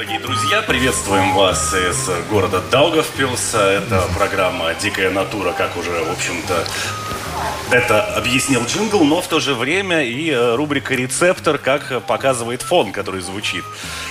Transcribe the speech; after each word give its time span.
Дорогие 0.00 0.20
друзья! 0.20 0.62
Приветствуем 0.62 1.34
вас 1.34 1.74
из 1.74 2.08
города 2.30 2.62
Даугавпилса. 2.70 3.58
Это 3.58 4.00
программа 4.16 4.72
«Дикая 4.72 5.10
натура», 5.10 5.52
как 5.52 5.76
уже, 5.76 5.90
в 5.90 6.10
общем-то, 6.10 6.64
это 7.70 7.99
объяснил 8.16 8.64
джингл, 8.64 9.04
но 9.04 9.20
в 9.20 9.26
то 9.26 9.40
же 9.40 9.54
время 9.54 10.04
и 10.04 10.30
э, 10.30 10.54
рубрика 10.54 10.94
«Рецептор», 10.94 11.58
как 11.58 12.04
показывает 12.06 12.62
фон, 12.62 12.92
который 12.92 13.20
звучит. 13.20 13.64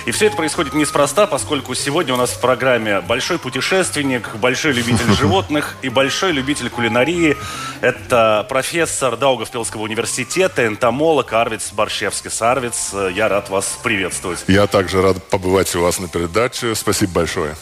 И 0.06 0.10
все 0.10 0.26
это 0.26 0.36
происходит 0.36 0.74
неспроста, 0.74 1.26
поскольку 1.26 1.74
сегодня 1.74 2.14
у 2.14 2.16
нас 2.16 2.30
в 2.30 2.40
программе 2.40 3.00
большой 3.00 3.38
путешественник, 3.38 4.36
большой 4.36 4.72
любитель 4.72 5.12
животных 5.18 5.76
и 5.82 5.88
большой 5.88 6.32
любитель 6.32 6.70
кулинарии. 6.70 7.36
Это 7.80 8.46
профессор 8.48 9.16
Даугавпилского 9.16 9.82
университета, 9.82 10.66
энтомолог 10.66 11.32
Арвиц 11.32 11.72
Борщевский. 11.72 12.30
Арвиц, 12.40 12.92
я 13.14 13.28
рад 13.28 13.50
вас 13.50 13.78
приветствовать. 13.82 14.44
Я 14.48 14.66
также 14.66 15.02
рад 15.02 15.22
побывать 15.28 15.74
у 15.74 15.80
вас 15.80 15.98
на 15.98 16.08
передаче. 16.08 16.74
Спасибо 16.74 17.12
большое. 17.12 17.54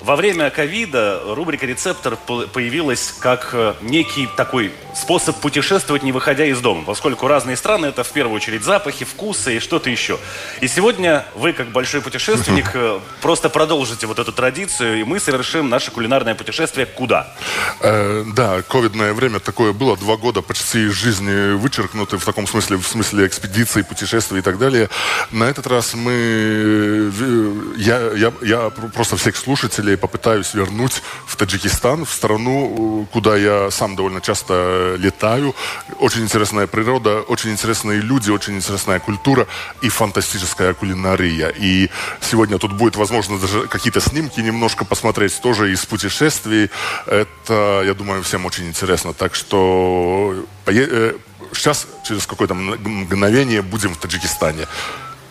Во 0.00 0.14
время 0.14 0.50
ковида 0.50 1.22
рубрика 1.28 1.64
«Рецептор» 1.64 2.16
появилась 2.16 3.14
как 3.18 3.50
э, 3.54 3.74
некий 3.80 4.28
такой 4.36 4.70
способ 4.94 5.36
путешествовать, 5.40 6.02
не 6.02 6.12
выходя 6.12 6.44
из 6.44 6.60
дома, 6.60 6.84
поскольку 6.84 7.26
разные 7.26 7.56
страны– 7.56 7.86
это 7.86 8.04
в 8.04 8.10
первую 8.10 8.36
очередь 8.36 8.62
запахи, 8.62 9.06
вкусы 9.06 9.56
и 9.56 9.58
что-то 9.58 9.88
еще. 9.88 10.18
И 10.60 10.68
сегодня 10.68 11.24
вы, 11.34 11.54
как 11.54 11.68
большой 11.72 12.02
путешественник, 12.02 12.66
э, 12.74 13.00
просто 13.22 13.48
продолжите 13.48 14.06
вот 14.06 14.18
эту 14.18 14.32
традицию, 14.32 15.00
и 15.00 15.04
мы 15.04 15.18
совершим 15.18 15.70
наше 15.70 15.90
кулинарное 15.90 16.34
путешествие 16.34 16.84
куда? 16.84 17.34
Э, 17.80 18.22
да, 18.34 18.60
ковидное 18.62 19.14
время 19.14 19.40
такое 19.40 19.72
было, 19.72 19.96
два 19.96 20.18
года 20.18 20.42
почти 20.42 20.86
из 20.86 20.92
жизни 20.92 21.54
вычеркнуты, 21.54 22.18
в 22.18 22.24
таком 22.24 22.46
смысле, 22.46 22.76
в 22.76 22.86
смысле 22.86 23.26
экспедиций, 23.26 23.82
путешествий 23.82 24.40
и 24.40 24.42
так 24.42 24.58
далее. 24.58 24.90
На 25.30 25.44
этот 25.44 25.66
раз 25.66 25.94
мы, 25.94 26.12
э, 26.12 27.52
я, 27.78 28.10
я, 28.12 28.32
я 28.42 28.70
просто 28.94 29.16
всех 29.16 29.36
слушателей 29.36 29.85
слушателей 29.86 29.96
попытаюсь 29.96 30.54
вернуть 30.54 31.02
в 31.26 31.36
Таджикистан, 31.36 32.04
в 32.04 32.10
страну, 32.10 33.06
куда 33.12 33.36
я 33.36 33.70
сам 33.70 33.96
довольно 33.96 34.20
часто 34.20 34.96
летаю. 34.98 35.54
Очень 36.00 36.22
интересная 36.22 36.66
природа, 36.66 37.22
очень 37.28 37.50
интересные 37.50 38.00
люди, 38.00 38.30
очень 38.30 38.56
интересная 38.56 39.00
культура 39.00 39.46
и 39.82 39.88
фантастическая 39.88 40.74
кулинария. 40.74 41.48
И 41.48 41.90
сегодня 42.20 42.58
тут 42.58 42.72
будет 42.72 42.96
возможно 42.96 43.38
даже 43.38 43.66
какие-то 43.68 44.00
снимки 44.00 44.40
немножко 44.42 44.84
посмотреть 44.84 45.40
тоже 45.42 45.72
из 45.72 45.86
путешествий. 45.86 46.70
Это, 47.06 47.82
я 47.84 47.94
думаю, 47.94 48.22
всем 48.22 48.46
очень 48.46 48.66
интересно. 48.66 49.12
Так 49.12 49.34
что 49.34 50.34
э, 50.66 51.12
сейчас, 51.52 51.86
через 52.04 52.26
какое-то 52.26 52.54
мгновение, 52.54 53.62
будем 53.62 53.94
в 53.94 53.98
Таджикистане. 53.98 54.66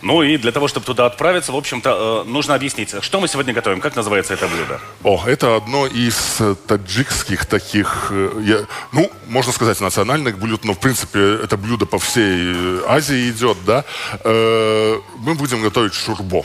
Ну 0.06 0.22
и 0.22 0.36
для 0.36 0.52
того, 0.52 0.68
чтобы 0.68 0.86
туда 0.86 1.06
отправиться, 1.06 1.50
в 1.50 1.56
общем-то, 1.56 2.22
э, 2.24 2.30
нужно 2.30 2.54
объяснить, 2.54 2.94
что 3.02 3.18
мы 3.18 3.26
сегодня 3.26 3.52
готовим, 3.52 3.80
как 3.80 3.96
называется 3.96 4.34
это 4.34 4.46
блюдо? 4.46 4.80
О, 5.02 5.24
это 5.26 5.56
одно 5.56 5.88
из 5.88 6.36
э, 6.38 6.54
таджикских 6.68 7.44
таких, 7.46 8.06
э, 8.10 8.40
я, 8.44 8.66
ну, 8.92 9.10
можно 9.26 9.50
сказать, 9.50 9.80
национальных 9.80 10.38
блюд, 10.38 10.64
но, 10.64 10.74
в 10.74 10.78
принципе, 10.78 11.18
это 11.42 11.56
блюдо 11.56 11.86
по 11.86 11.98
всей 11.98 12.54
Азии 12.86 13.30
идет, 13.30 13.56
да. 13.66 13.84
Мы 14.22 15.34
будем 15.34 15.60
готовить 15.60 15.94
шурбо. 15.94 16.44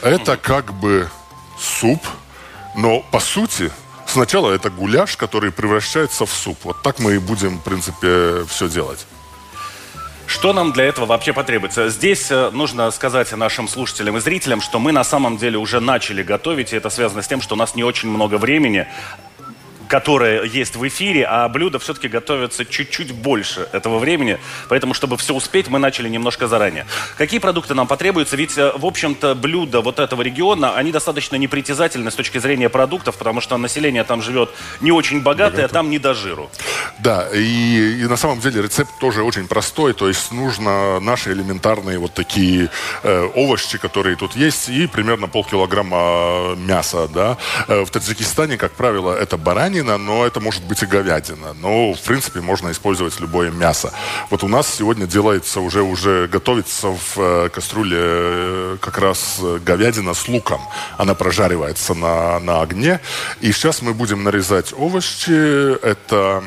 Это 0.00 0.38
как 0.38 0.72
бы 0.72 1.10
суп, 1.58 2.02
но, 2.76 3.00
по 3.10 3.20
сути, 3.20 3.70
сначала 4.06 4.52
это 4.52 4.70
гуляш, 4.70 5.18
который 5.18 5.52
превращается 5.52 6.24
в 6.24 6.32
суп. 6.32 6.58
Вот 6.64 6.80
так 6.80 6.98
мы 6.98 7.16
и 7.16 7.18
будем, 7.18 7.58
в 7.58 7.62
принципе, 7.62 8.46
все 8.48 8.70
делать. 8.70 9.06
Что 10.30 10.52
нам 10.52 10.72
для 10.72 10.84
этого 10.84 11.06
вообще 11.06 11.32
потребуется? 11.32 11.88
Здесь 11.88 12.30
э, 12.30 12.50
нужно 12.52 12.88
сказать 12.92 13.32
нашим 13.32 13.66
слушателям 13.66 14.16
и 14.16 14.20
зрителям, 14.20 14.60
что 14.60 14.78
мы 14.78 14.92
на 14.92 15.02
самом 15.02 15.38
деле 15.38 15.58
уже 15.58 15.80
начали 15.80 16.22
готовить, 16.22 16.72
и 16.72 16.76
это 16.76 16.88
связано 16.88 17.22
с 17.22 17.26
тем, 17.26 17.40
что 17.40 17.56
у 17.56 17.58
нас 17.58 17.74
не 17.74 17.82
очень 17.82 18.08
много 18.08 18.38
времени, 18.38 18.86
которое 19.90 20.44
есть 20.44 20.76
в 20.76 20.86
эфире, 20.86 21.26
а 21.28 21.48
блюдо 21.48 21.80
все-таки 21.80 22.06
готовится 22.06 22.64
чуть-чуть 22.64 23.12
больше 23.12 23.68
этого 23.72 23.98
времени. 23.98 24.38
Поэтому, 24.68 24.94
чтобы 24.94 25.16
все 25.16 25.34
успеть, 25.34 25.66
мы 25.68 25.80
начали 25.80 26.08
немножко 26.08 26.46
заранее. 26.46 26.86
Какие 27.18 27.40
продукты 27.40 27.74
нам 27.74 27.88
потребуются? 27.88 28.36
Ведь, 28.36 28.56
э, 28.56 28.72
в 28.76 28.86
общем-то, 28.86 29.34
блюда 29.34 29.80
вот 29.80 29.98
этого 29.98 30.22
региона, 30.22 30.76
они 30.76 30.92
достаточно 30.92 31.34
непритязательны 31.34 32.12
с 32.12 32.14
точки 32.14 32.38
зрения 32.38 32.68
продуктов, 32.68 33.16
потому 33.16 33.40
что 33.40 33.56
население 33.56 34.04
там 34.04 34.22
живет 34.22 34.50
не 34.80 34.92
очень 34.92 35.22
богатое, 35.22 35.62
Богато. 35.62 35.64
а 35.64 35.74
там 35.74 35.90
не 35.90 35.98
до 35.98 36.14
жиру. 36.14 36.50
Да, 37.00 37.28
и, 37.34 38.02
и 38.02 38.06
на 38.06 38.16
самом 38.16 38.38
деле 38.38 38.62
рецепт 38.62 38.92
тоже 39.00 39.24
очень 39.24 39.48
простой, 39.48 39.92
то 39.92 40.06
есть 40.06 40.30
нужно 40.30 41.00
наши 41.00 41.32
элементарные 41.32 41.98
вот 41.98 42.14
такие 42.14 42.70
э, 43.02 43.28
овощи, 43.34 43.76
которые 43.78 44.14
тут 44.14 44.36
есть, 44.36 44.68
и 44.68 44.86
примерно 44.86 45.26
полкилограмма 45.26 46.54
мяса, 46.54 47.08
да. 47.08 47.36
Э, 47.66 47.84
в 47.84 47.90
Таджикистане, 47.90 48.56
как 48.56 48.72
правило, 48.72 49.12
это 49.12 49.36
баранина, 49.36 49.79
свинина, 49.80 49.98
но 49.98 50.26
это 50.26 50.40
может 50.40 50.62
быть 50.64 50.82
и 50.82 50.86
говядина. 50.86 51.54
Но, 51.60 51.92
в 51.92 52.00
принципе, 52.00 52.40
можно 52.40 52.70
использовать 52.70 53.20
любое 53.20 53.50
мясо. 53.50 53.92
Вот 54.30 54.44
у 54.44 54.48
нас 54.48 54.74
сегодня 54.78 55.06
делается 55.06 55.60
уже, 55.60 55.82
уже 55.82 56.28
готовится 56.28 56.88
в 56.88 57.16
э, 57.16 57.48
кастрюле 57.48 57.98
э, 58.00 58.76
как 58.80 58.98
раз 58.98 59.38
э, 59.40 59.58
говядина 59.64 60.14
с 60.14 60.28
луком. 60.28 60.60
Она 60.98 61.14
прожаривается 61.14 61.94
на, 61.94 62.38
на 62.40 62.62
огне. 62.62 63.00
И 63.40 63.52
сейчас 63.52 63.82
мы 63.82 63.94
будем 63.94 64.22
нарезать 64.22 64.72
овощи. 64.76 65.78
Это 65.82 66.42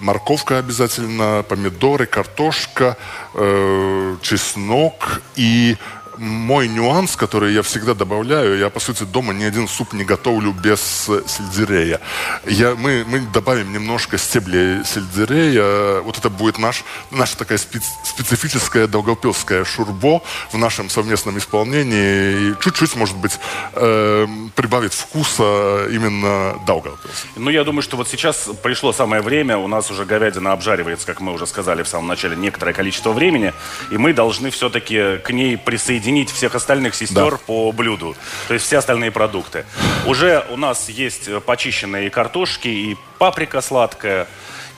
морковка 0.00 0.58
обязательно, 0.58 1.44
помидоры, 1.48 2.06
картошка, 2.06 2.96
э, 3.34 4.16
чеснок 4.22 5.22
и 5.36 5.76
мой 6.18 6.68
нюанс, 6.68 7.16
который 7.16 7.52
я 7.52 7.62
всегда 7.62 7.94
добавляю, 7.94 8.58
я, 8.58 8.70
по 8.70 8.80
сути, 8.80 9.04
дома 9.04 9.32
ни 9.32 9.44
один 9.44 9.68
суп 9.68 9.92
не 9.92 10.04
готовлю 10.04 10.52
без 10.52 10.80
сельдерея. 11.26 12.00
Я, 12.46 12.74
мы, 12.74 13.04
мы 13.06 13.20
добавим 13.20 13.72
немножко 13.72 14.18
стеблей 14.18 14.84
сельдерея. 14.84 16.00
Вот 16.00 16.18
это 16.18 16.30
будет 16.30 16.58
наш, 16.58 16.84
наша 17.10 17.36
такая 17.36 17.58
специ, 17.58 17.86
специфическая 18.04 18.86
долгопилская 18.86 19.64
шурбо 19.64 20.22
в 20.52 20.58
нашем 20.58 20.88
совместном 20.88 21.38
исполнении. 21.38 22.50
И 22.50 22.54
чуть-чуть, 22.60 22.94
может 22.96 23.16
быть, 23.16 23.38
э, 23.72 24.26
прибавит 24.54 24.94
вкуса 24.94 25.88
именно 25.90 26.58
Даугавпилс. 26.66 27.26
Ну, 27.36 27.50
я 27.50 27.64
думаю, 27.64 27.82
что 27.82 27.96
вот 27.96 28.08
сейчас 28.08 28.48
пришло 28.62 28.92
самое 28.92 29.22
время. 29.22 29.58
У 29.58 29.66
нас 29.66 29.90
уже 29.90 30.04
говядина 30.04 30.52
обжаривается, 30.52 31.06
как 31.06 31.20
мы 31.20 31.32
уже 31.32 31.46
сказали 31.46 31.82
в 31.82 31.88
самом 31.88 32.08
начале, 32.08 32.36
некоторое 32.36 32.72
количество 32.72 33.12
времени. 33.12 33.52
И 33.90 33.98
мы 33.98 34.12
должны 34.12 34.50
все-таки 34.50 35.18
к 35.18 35.30
ней 35.30 35.56
присоединиться 35.56 36.03
объединить 36.04 36.30
всех 36.30 36.54
остальных 36.54 36.94
сестер 36.94 37.32
да. 37.32 37.38
по 37.46 37.72
блюду. 37.72 38.14
То 38.48 38.54
есть 38.54 38.66
все 38.66 38.78
остальные 38.78 39.10
продукты. 39.10 39.64
Уже 40.06 40.44
у 40.50 40.56
нас 40.56 40.90
есть 40.90 41.30
почищенные 41.46 42.10
картошки 42.10 42.68
и 42.68 42.96
паприка 43.18 43.62
сладкая. 43.62 44.26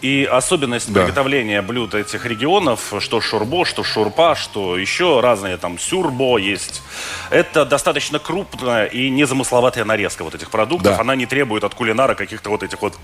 И 0.03 0.29
особенность 0.31 0.93
да. 0.93 1.03
приготовления 1.03 1.63
блюд 1.63 1.95
этих 1.95 2.27
регионов, 2.27 2.93
что 3.01 3.21
шурбо, 3.21 3.65
что 3.65 3.83
шурпа, 3.83 4.35
что 4.35 4.77
еще 4.77 5.21
разные 5.21 5.57
там 5.57 5.79
сюрбо 5.79 6.39
есть, 6.39 6.83
это 7.31 7.65
достаточно 7.65 8.19
крупная 8.19 8.87
и 8.87 9.09
незамысловатая 9.09 9.85
нарезка 9.85 10.23
вот 10.23 10.35
этих 10.35 10.51
продуктов. 10.51 10.97
Да. 10.97 11.01
Она 11.01 11.17
не 11.17 11.27
требует 11.27 11.65
от 11.65 11.75
кулинара 11.75 12.15
каких-то 12.15 12.51
вот 12.51 12.63
этих 12.63 12.83
вот 12.83 12.95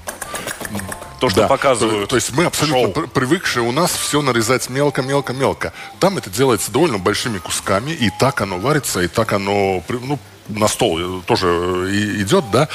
то, 1.22 1.28
что 1.28 1.42
да. 1.42 1.46
показывают. 1.46 2.10
То, 2.10 2.16
есть 2.16 2.32
мы 2.32 2.46
абсолютно 2.46 2.92
шоу. 2.92 3.06
привыкшие 3.08 3.62
у 3.62 3.70
нас 3.70 3.92
все 3.92 4.22
нарезать 4.22 4.68
мелко, 4.68 5.02
мелко, 5.02 5.32
мелко. 5.32 5.72
Там 6.00 6.18
это 6.18 6.28
делается 6.30 6.72
довольно 6.72 6.98
большими 6.98 7.38
кусками, 7.38 7.92
и 7.92 8.10
так 8.18 8.40
оно 8.40 8.58
варится, 8.58 9.00
и 9.00 9.06
так 9.06 9.32
оно 9.32 9.84
ну, 9.88 10.18
на 10.48 10.68
стол 10.68 11.22
тоже 11.22 11.46
идет, 12.20 12.44
да. 12.50 12.68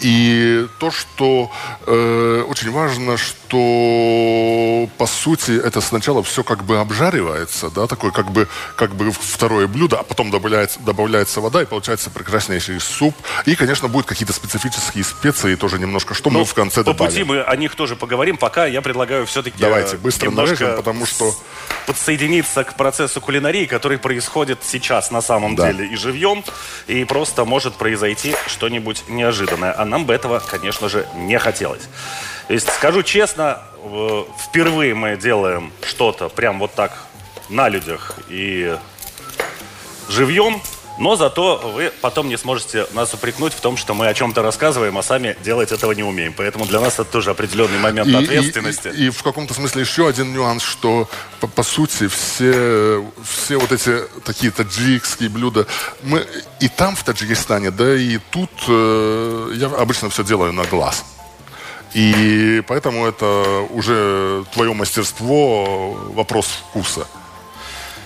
И 0.00 0.66
то, 0.78 0.90
что 0.90 1.50
э, 1.86 2.44
очень 2.48 2.70
важно, 2.70 3.16
что 3.16 4.88
по 4.98 5.06
сути 5.06 5.52
это 5.52 5.80
сначала 5.80 6.22
все 6.22 6.42
как 6.42 6.64
бы 6.64 6.78
обжаривается, 6.78 7.70
да, 7.70 7.86
такое 7.86 8.10
как 8.10 8.30
бы, 8.30 8.48
как 8.76 8.94
бы 8.94 9.12
второе 9.12 9.66
блюдо, 9.66 9.98
а 9.98 10.02
потом 10.02 10.30
добавляется, 10.30 10.80
добавляется 10.80 11.40
вода, 11.40 11.62
и 11.62 11.66
получается 11.66 12.10
прекраснейший 12.10 12.80
суп. 12.80 13.14
И, 13.46 13.54
конечно, 13.54 13.88
будут 13.88 14.06
какие-то 14.06 14.32
специфические 14.32 15.04
специи 15.04 15.54
тоже 15.54 15.78
немножко, 15.78 16.14
что 16.14 16.30
Но 16.30 16.34
мы 16.34 16.38
ну, 16.40 16.44
в 16.44 16.54
конце 16.54 16.82
по 16.82 16.92
добавим. 16.92 16.98
По 16.98 17.04
пути 17.04 17.24
мы 17.24 17.42
о 17.42 17.56
них 17.56 17.74
тоже 17.74 17.96
поговорим, 17.96 18.36
пока 18.36 18.66
я 18.66 18.82
предлагаю 18.82 19.26
все-таки 19.26 19.56
Давайте 19.58 19.96
быстро 19.96 20.30
нарежем, 20.30 20.76
потому 20.76 21.06
что... 21.06 21.34
Подсоединиться 21.86 22.64
к 22.64 22.76
процессу 22.76 23.20
кулинарии, 23.20 23.66
который 23.66 23.98
происходит 23.98 24.60
сейчас 24.62 25.10
на 25.10 25.20
самом 25.20 25.54
да. 25.54 25.70
деле 25.70 25.86
и 25.86 25.96
живьем, 25.96 26.42
и 26.86 27.04
просто 27.14 27.44
может 27.44 27.74
произойти 27.74 28.34
что-нибудь 28.48 29.04
неожиданное. 29.06 29.72
А 29.78 29.84
нам 29.84 30.04
бы 30.04 30.12
этого, 30.12 30.40
конечно 30.40 30.88
же, 30.88 31.06
не 31.14 31.38
хотелось. 31.38 31.82
То 32.48 32.54
есть, 32.54 32.68
скажу 32.68 33.04
честно, 33.04 33.62
впервые 34.44 34.96
мы 34.96 35.16
делаем 35.16 35.72
что-то 35.86 36.28
прям 36.28 36.58
вот 36.58 36.74
так 36.74 36.90
на 37.48 37.68
людях 37.68 38.16
и 38.28 38.76
живьем, 40.08 40.60
но 40.98 41.16
зато 41.16 41.72
вы 41.74 41.92
потом 42.00 42.28
не 42.28 42.36
сможете 42.38 42.86
нас 42.92 43.12
упрекнуть 43.14 43.52
в 43.52 43.60
том, 43.60 43.76
что 43.76 43.94
мы 43.94 44.06
о 44.08 44.14
чем-то 44.14 44.42
рассказываем, 44.42 44.96
а 44.98 45.02
сами 45.02 45.36
делать 45.42 45.72
этого 45.72 45.92
не 45.92 46.02
умеем. 46.02 46.34
Поэтому 46.36 46.66
для 46.66 46.80
нас 46.80 46.94
это 46.94 47.04
тоже 47.04 47.30
определенный 47.30 47.78
момент 47.78 48.08
и, 48.08 48.14
ответственности. 48.14 48.88
И, 48.88 49.04
и, 49.04 49.06
и 49.06 49.10
в 49.10 49.22
каком-то 49.22 49.54
смысле 49.54 49.82
еще 49.82 50.08
один 50.08 50.32
нюанс, 50.32 50.62
что 50.62 51.08
по, 51.40 51.46
по 51.46 51.62
сути 51.62 52.06
все, 52.08 53.04
все 53.24 53.58
вот 53.58 53.72
эти 53.72 54.02
такие 54.24 54.52
таджикские 54.52 55.28
блюда, 55.28 55.66
мы 56.02 56.26
и 56.60 56.68
там 56.68 56.94
в 56.96 57.02
Таджикистане, 57.02 57.70
да 57.70 57.94
и 57.96 58.18
тут 58.30 58.50
э, 58.68 59.52
я 59.56 59.66
обычно 59.66 60.10
все 60.10 60.22
делаю 60.22 60.52
на 60.52 60.64
глаз. 60.64 61.04
И 61.94 62.62
поэтому 62.66 63.06
это 63.06 63.66
уже 63.70 64.44
твое 64.52 64.74
мастерство, 64.74 65.92
вопрос 66.14 66.46
вкуса. 66.46 67.06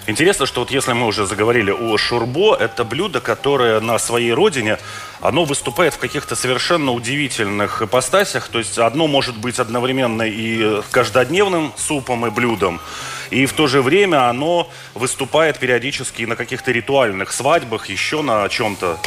Интересно, 0.08 0.46
что 0.46 0.60
вот 0.60 0.70
если 0.70 0.94
мы 0.94 1.04
уже 1.04 1.26
заговорили 1.26 1.70
о 1.70 1.98
шурбо, 1.98 2.56
это 2.56 2.82
блюдо, 2.82 3.20
которое 3.20 3.78
на 3.80 3.98
своей 3.98 4.32
родине, 4.32 4.78
оно 5.20 5.44
выступает 5.44 5.92
в 5.92 5.98
каких-то 5.98 6.34
совершенно 6.34 6.92
удивительных 6.92 7.82
ипостасях. 7.82 8.48
То 8.48 8.58
есть 8.58 8.78
одно 8.78 9.06
может 9.06 9.36
быть 9.36 9.58
одновременно 9.58 10.22
и 10.22 10.80
каждодневным 10.92 11.74
супом 11.76 12.26
и 12.26 12.30
блюдом, 12.30 12.80
и 13.28 13.44
в 13.44 13.52
то 13.52 13.66
же 13.66 13.82
время 13.82 14.30
оно 14.30 14.70
выступает 14.94 15.58
периодически 15.58 16.22
на 16.22 16.36
каких-то 16.36 16.72
ритуальных 16.72 17.30
свадьбах, 17.30 17.90
еще 17.90 18.22
на 18.22 18.48
чем-то 18.48 18.98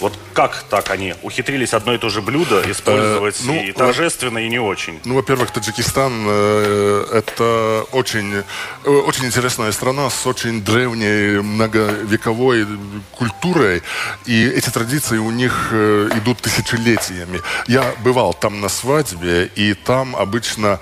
вот 0.00 0.14
как 0.36 0.64
так 0.68 0.90
они 0.90 1.14
ухитрились 1.22 1.72
одно 1.72 1.94
и 1.94 1.98
то 1.98 2.10
же 2.10 2.20
блюдо 2.20 2.62
использовать 2.70 3.40
э, 3.40 3.44
ну, 3.46 3.54
и 3.54 3.72
торжественно, 3.72 4.36
и 4.36 4.48
не 4.50 4.58
очень? 4.58 5.00
Ну, 5.06 5.14
во-первых, 5.14 5.50
Таджикистан 5.50 6.12
э, 6.28 7.06
это 7.10 7.86
очень, 7.92 8.44
э, 8.84 8.90
очень 8.90 9.24
интересная 9.24 9.72
страна 9.72 10.10
с 10.10 10.26
очень 10.26 10.62
древней 10.62 11.40
многовековой 11.40 12.66
культурой, 13.12 13.82
и 14.26 14.46
эти 14.46 14.68
традиции 14.68 15.16
у 15.16 15.30
них 15.30 15.68
э, 15.72 16.10
идут 16.16 16.42
тысячелетиями. 16.42 17.40
Я 17.66 17.94
бывал 18.04 18.34
там 18.34 18.60
на 18.60 18.68
свадьбе, 18.68 19.50
и 19.56 19.72
там 19.72 20.14
обычно 20.14 20.80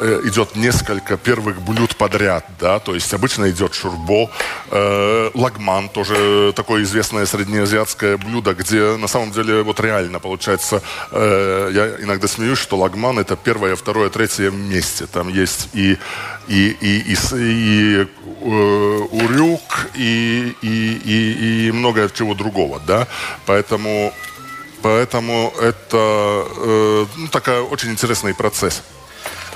э, 0.00 0.22
идет 0.24 0.56
несколько 0.56 1.16
первых 1.16 1.62
блюд 1.62 1.94
подряд, 1.94 2.44
да, 2.58 2.80
то 2.80 2.92
есть 2.92 3.14
обычно 3.14 3.48
идет 3.50 3.72
шурбо, 3.72 4.28
э, 4.70 5.30
лагман, 5.34 5.88
тоже 5.90 6.52
такое 6.56 6.82
известное 6.82 7.24
среднеазиатское 7.24 8.16
блюдо, 8.16 8.52
где 8.54 8.95
на 8.96 9.08
самом 9.08 9.30
деле 9.32 9.62
вот 9.62 9.80
реально 9.80 10.18
получается, 10.20 10.82
э, 11.10 11.70
я 11.72 12.04
иногда 12.04 12.28
смеюсь, 12.28 12.58
что 12.58 12.76
лагман 12.76 13.18
это 13.18 13.36
первое, 13.36 13.76
второе, 13.76 14.10
третье 14.10 14.50
месте. 14.50 15.06
Там 15.06 15.28
есть 15.28 15.68
и 15.74 15.98
и 16.48 16.76
и 16.80 17.12
и, 17.12 17.16
и, 17.32 17.96
э, 18.00 18.46
урюк 19.10 19.86
и, 19.94 20.54
и 20.62 21.00
и 21.04 21.68
и 21.68 21.72
много 21.72 22.10
чего 22.10 22.34
другого, 22.34 22.80
да. 22.86 23.06
Поэтому 23.46 24.12
поэтому 24.82 25.52
это 25.60 26.46
э, 26.56 27.06
ну, 27.16 27.28
такая 27.28 27.60
очень 27.62 27.90
интересный 27.90 28.34
процесс. 28.34 28.82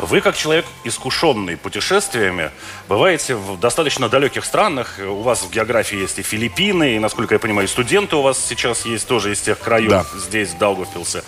Вы, 0.02 0.20
как 0.20 0.36
человек, 0.36 0.64
искушенный 0.84 1.56
путешествиями, 1.56 2.50
бываете 2.88 3.34
в 3.34 3.58
достаточно 3.58 4.08
далеких 4.08 4.44
странах. 4.44 4.98
У 4.98 5.22
вас 5.22 5.42
в 5.42 5.50
географии 5.50 5.98
есть 5.98 6.18
и 6.18 6.22
Филиппины, 6.22 6.96
и, 6.96 6.98
насколько 6.98 7.34
я 7.34 7.38
понимаю, 7.38 7.68
студенты 7.68 8.16
у 8.16 8.22
вас 8.22 8.38
сейчас 8.38 8.86
есть 8.86 9.06
тоже 9.06 9.32
из 9.32 9.40
тех 9.40 9.58
краев 9.58 9.90
да. 9.90 10.04
здесь, 10.18 10.50
в 10.50 10.58
Даугавпилсе. 10.58 11.22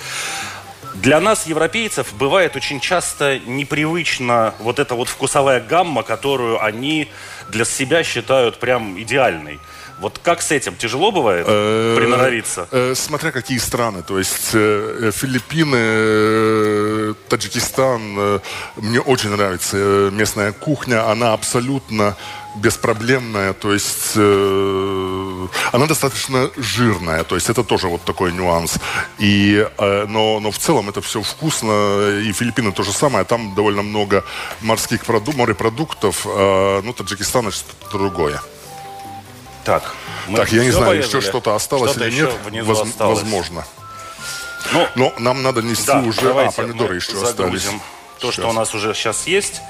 Для 0.95 1.21
нас, 1.21 1.47
европейцев, 1.47 2.13
бывает 2.15 2.55
очень 2.55 2.79
часто 2.79 3.39
непривычно 3.39 4.55
вот 4.59 4.79
эта 4.79 4.95
вот 4.95 5.09
вкусовая 5.09 5.61
гамма, 5.61 6.03
которую 6.03 6.63
они 6.63 7.11
для 7.49 7.65
себя 7.65 8.05
считают 8.05 8.59
прям 8.59 9.01
идеальной. 9.01 9.59
Вот 10.03 10.19
как 10.19 10.43
с 10.43 10.51
этим? 10.51 10.75
Тяжело 10.77 11.13
бывает 11.13 11.47
э, 11.49 11.97
приноровиться? 11.97 12.67
Э, 12.73 12.95
смотря 12.97 13.31
какие 13.31 13.59
страны. 13.59 14.03
То 14.03 14.19
есть 14.19 14.51
э, 14.53 15.13
Филиппины, 15.15 17.15
Таджикистан. 17.29 18.41
Мне 18.77 19.01
очень 19.01 19.31
нравится 19.31 20.11
местная 20.13 20.53
кухня. 20.53 21.09
Она 21.09 21.33
абсолютно 21.33 22.17
беспроблемная, 22.57 23.53
то 23.53 23.73
есть 23.73 24.13
э, 24.17 25.47
она 25.73 25.87
достаточно 25.87 26.51
жирная, 26.57 27.25
то 27.25 27.35
есть 27.35 27.49
это 27.49 27.65
тоже 27.65 27.89
вот 27.89 28.03
такой 28.03 28.33
нюанс. 28.33 28.79
И, 29.19 29.67
э, 29.79 30.07
но, 30.09 30.41
но 30.41 30.51
в 30.51 30.59
целом 30.59 30.89
это 30.89 31.01
все 31.01 31.23
вкусно, 31.23 32.21
и 32.21 32.33
Филиппины 32.33 32.73
то 32.73 32.83
же 32.83 32.93
самое, 32.93 33.25
там 33.25 33.55
довольно 33.55 33.83
много 33.83 34.25
морских 34.61 35.05
продуктов, 35.05 35.39
морепродуктов, 35.39 36.27
э, 36.27 36.81
ну 36.85 36.93
Таджикистан 36.93 37.49
это 37.49 37.57
что-то 37.57 37.99
другое. 37.99 38.41
Так, 39.65 39.95
так 40.35 40.53
я 40.53 40.65
не 40.65 40.71
знаю, 40.71 40.87
порезали. 40.87 41.09
еще 41.09 41.21
что-то 41.21 41.55
осталось 41.55 41.93
что 41.93 42.05
или 42.05 42.15
нет. 42.15 42.65
Воз, 42.65 42.81
осталось. 42.83 43.21
Возможно. 43.21 43.65
Ну, 44.73 44.89
Но 44.95 45.13
нам 45.19 45.43
надо 45.43 45.63
нести 45.63 45.87
да, 45.87 46.01
уже... 46.01 46.31
А, 46.33 46.51
помидоры 46.51 46.97
еще 46.97 47.23
остались. 47.23 47.65
То, 48.19 48.31
сейчас. 48.31 48.35
что 48.35 48.49
у 48.49 48.53
нас 48.53 48.75
уже 48.75 48.95
сейчас 48.95 49.27
есть, 49.27 49.61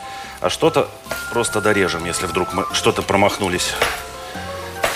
а 0.41 0.51
что-то 0.51 0.89
просто 1.31 1.61
дорежем, 1.61 2.05
если 2.05 2.27
вдруг 2.27 2.53
мы 2.53 2.67
что-то 2.73 3.03
промахнулись 3.03 3.73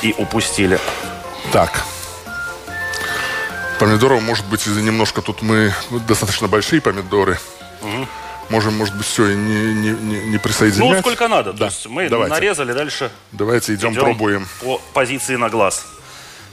и 0.03 0.15
упустили. 0.17 0.79
Так. 1.53 1.85
Помидоров, 3.79 4.23
может 4.23 4.47
быть, 4.47 4.67
немножко 4.67 5.23
тут 5.23 5.43
мы... 5.43 5.75
Достаточно 5.91 6.49
большие 6.49 6.81
помидоры. 6.81 7.39
Угу 7.83 8.07
можем, 8.49 8.75
может 8.77 8.97
быть, 8.97 9.07
все 9.07 9.35
не, 9.35 9.75
не, 9.75 9.91
не, 9.91 10.21
не 10.29 10.39
присоединять. 10.39 10.97
Ну, 10.97 11.01
сколько 11.01 11.29
надо. 11.29 11.53
Да. 11.53 11.59
То 11.59 11.65
есть 11.67 11.87
мы 11.87 12.09
Давайте. 12.09 12.35
нарезали, 12.35 12.73
дальше 12.73 13.11
Давайте 13.33 13.75
идем, 13.75 13.93
идем 13.93 14.03
пробуем. 14.03 14.49
По 14.61 14.81
позиции 14.93 15.37
на 15.37 15.49
глаз. 15.49 15.87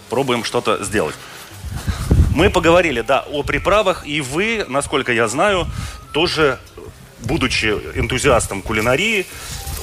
Пробуем 0.10 0.44
что-то 0.44 0.84
сделать. 0.84 1.16
Мы 2.36 2.50
поговорили, 2.50 3.02
да, 3.02 3.22
о 3.32 3.44
приправах, 3.44 4.08
и 4.08 4.22
вы, 4.22 4.66
насколько 4.68 5.12
я 5.12 5.28
знаю, 5.28 5.68
тоже, 6.14 6.60
будучи 7.22 7.68
энтузиастом 7.96 8.62
кулинарии, 8.62 9.28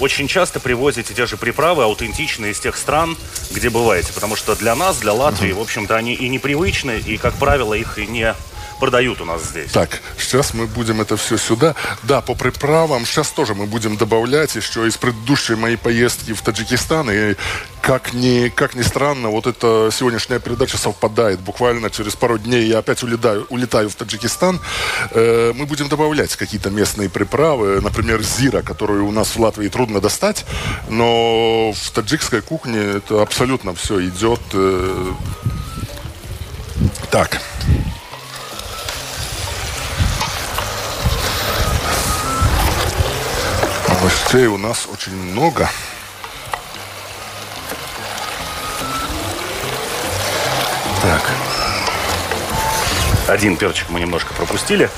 очень 0.01 0.27
часто 0.27 0.59
привозите 0.61 1.15
те 1.15 1.27
же 1.27 1.37
приправы 1.37 1.85
аутентичные 1.85 2.53
из 2.53 2.61
тех 2.61 2.77
стран, 2.77 3.17
где 3.51 3.71
бываете. 3.71 4.13
Потому 4.13 4.35
что 4.35 4.57
для 4.57 4.75
нас, 4.75 4.99
для 4.99 5.13
Латвии, 5.13 5.53
в 5.53 5.61
общем-то, 5.61 5.95
они 5.95 6.15
и 6.15 6.29
непривычны, 6.29 6.99
и, 6.99 7.17
как 7.19 7.35
правило, 7.35 7.75
их 7.75 7.99
и 7.99 8.07
не 8.07 8.35
продают 8.81 9.21
у 9.21 9.25
нас 9.25 9.45
здесь. 9.45 9.71
Так, 9.71 10.01
сейчас 10.19 10.55
мы 10.55 10.67
будем 10.67 11.01
это 11.01 11.17
все 11.17 11.37
сюда. 11.37 11.77
Да, 12.03 12.21
по 12.21 12.35
приправам 12.35 13.07
сейчас 13.07 13.31
тоже 13.31 13.55
мы 13.55 13.67
будем 13.67 13.97
добавлять 13.97 14.57
еще 14.57 14.89
из 14.89 14.97
предыдущей 14.97 15.55
моей 15.55 15.77
поездки 15.77 16.33
в 16.33 16.41
Таджикистан. 16.41 17.11
И 17.11 17.37
как 17.83 18.13
ни, 18.13 18.49
как 18.49 18.75
ни 18.75 18.83
странно, 18.83 19.29
вот 19.29 19.47
эта 19.47 19.91
сегодняшняя 19.93 20.41
передача 20.41 20.79
совпадает. 20.79 21.41
Буквально 21.41 21.91
через 21.91 22.17
пару 22.17 22.39
дней 22.39 22.67
я 22.67 22.79
опять 22.79 23.03
улетаю, 23.03 23.47
улетаю 23.51 23.91
в 23.91 23.95
Таджикистан. 23.95 24.59
Э, 25.13 25.53
мы 25.55 25.67
будем 25.67 25.89
добавлять 25.89 26.35
какие-то 26.35 26.71
местные 26.71 27.09
приправы. 27.11 27.81
Например, 27.81 28.23
зира, 28.23 28.63
которую 28.63 29.07
у 29.07 29.13
нас 29.13 29.37
в 29.37 29.41
Латвии 29.41 29.69
трудно 29.69 30.01
достать. 30.01 30.47
Но 30.89 31.73
в 31.73 31.91
таджикской 31.91 32.41
кухне 32.41 32.79
это 32.79 33.23
абсолютно 33.23 33.75
все 33.75 34.01
идет. 34.07 34.41
Э, 34.55 35.13
так. 37.11 37.41
Овощей 44.01 44.47
у 44.47 44.57
нас 44.57 44.89
очень 44.91 45.15
много. 45.15 45.69
Так. 51.03 51.50
Один 53.29 53.57
перчик 53.57 53.91
мы 53.91 54.01
немножко 54.01 54.35
пропустили. 54.35 54.91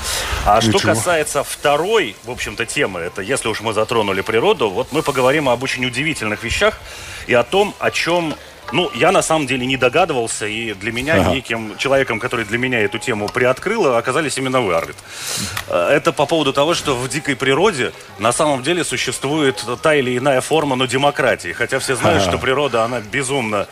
А 0.45 0.57
Ничего. 0.57 0.79
что 0.79 0.87
касается 0.87 1.43
второй, 1.43 2.15
в 2.23 2.31
общем-то, 2.31 2.65
темы, 2.65 3.01
это 3.01 3.21
если 3.21 3.47
уж 3.47 3.61
мы 3.61 3.73
затронули 3.73 4.21
природу, 4.21 4.69
вот 4.69 4.91
мы 4.91 5.01
поговорим 5.01 5.49
об 5.49 5.61
очень 5.63 5.85
удивительных 5.85 6.43
вещах 6.43 6.79
и 7.27 7.33
о 7.33 7.43
том, 7.43 7.75
о 7.79 7.91
чем 7.91 8.35
ну, 8.71 8.89
я 8.95 9.11
на 9.11 9.21
самом 9.21 9.45
деле 9.45 9.65
не 9.65 9.77
догадывался, 9.77 10.47
и 10.47 10.73
для 10.73 10.91
меня 10.91 11.15
ага. 11.15 11.31
неким 11.31 11.77
человеком, 11.77 12.19
который 12.19 12.43
для 12.45 12.57
меня 12.57 12.79
эту 12.79 12.97
тему 12.97 13.27
приоткрыл, 13.27 13.95
оказались 13.95 14.37
именно 14.37 14.61
вы, 14.61 14.73
Арвид. 14.73 14.95
Э, 15.67 15.89
это 15.91 16.11
по 16.11 16.25
поводу 16.25 16.53
того, 16.53 16.73
что 16.73 16.95
в 16.95 17.07
дикой 17.07 17.35
природе 17.35 17.91
на 18.17 18.31
самом 18.31 18.63
деле 18.63 18.83
существует 18.83 19.63
та 19.81 19.93
или 19.95 20.17
иная 20.17 20.41
форма, 20.41 20.75
но 20.75 20.85
демократии. 20.85 21.53
Хотя 21.53 21.77
все 21.79 21.95
знают, 21.95 22.23
ага. 22.23 22.31
что 22.31 22.39
природа, 22.39 22.83
она 22.83 22.99
безумно 22.99 23.67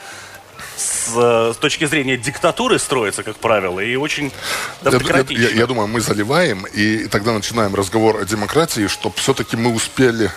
с, 0.82 1.54
с 1.54 1.58
точки 1.58 1.86
зрения 1.86 2.18
диктатуры 2.18 2.80
строится, 2.80 3.24
как 3.24 3.38
правило, 3.38 3.80
и 3.80 3.96
очень 3.96 4.32
демократично. 4.84 5.42
Я, 5.42 5.50
я, 5.50 5.56
я 5.56 5.68
думаю, 5.68 5.88
мы 5.88 6.02
заливаем, 6.02 6.66
и 6.66 7.08
тогда 7.08 7.34
начинаем 7.34 7.76
разговор 7.76 8.18
о 8.18 8.26
демократии, 8.26 8.88
чтобы 8.88 9.16
все-таки 9.18 9.56
мы 9.58 9.74
успели 9.74 10.32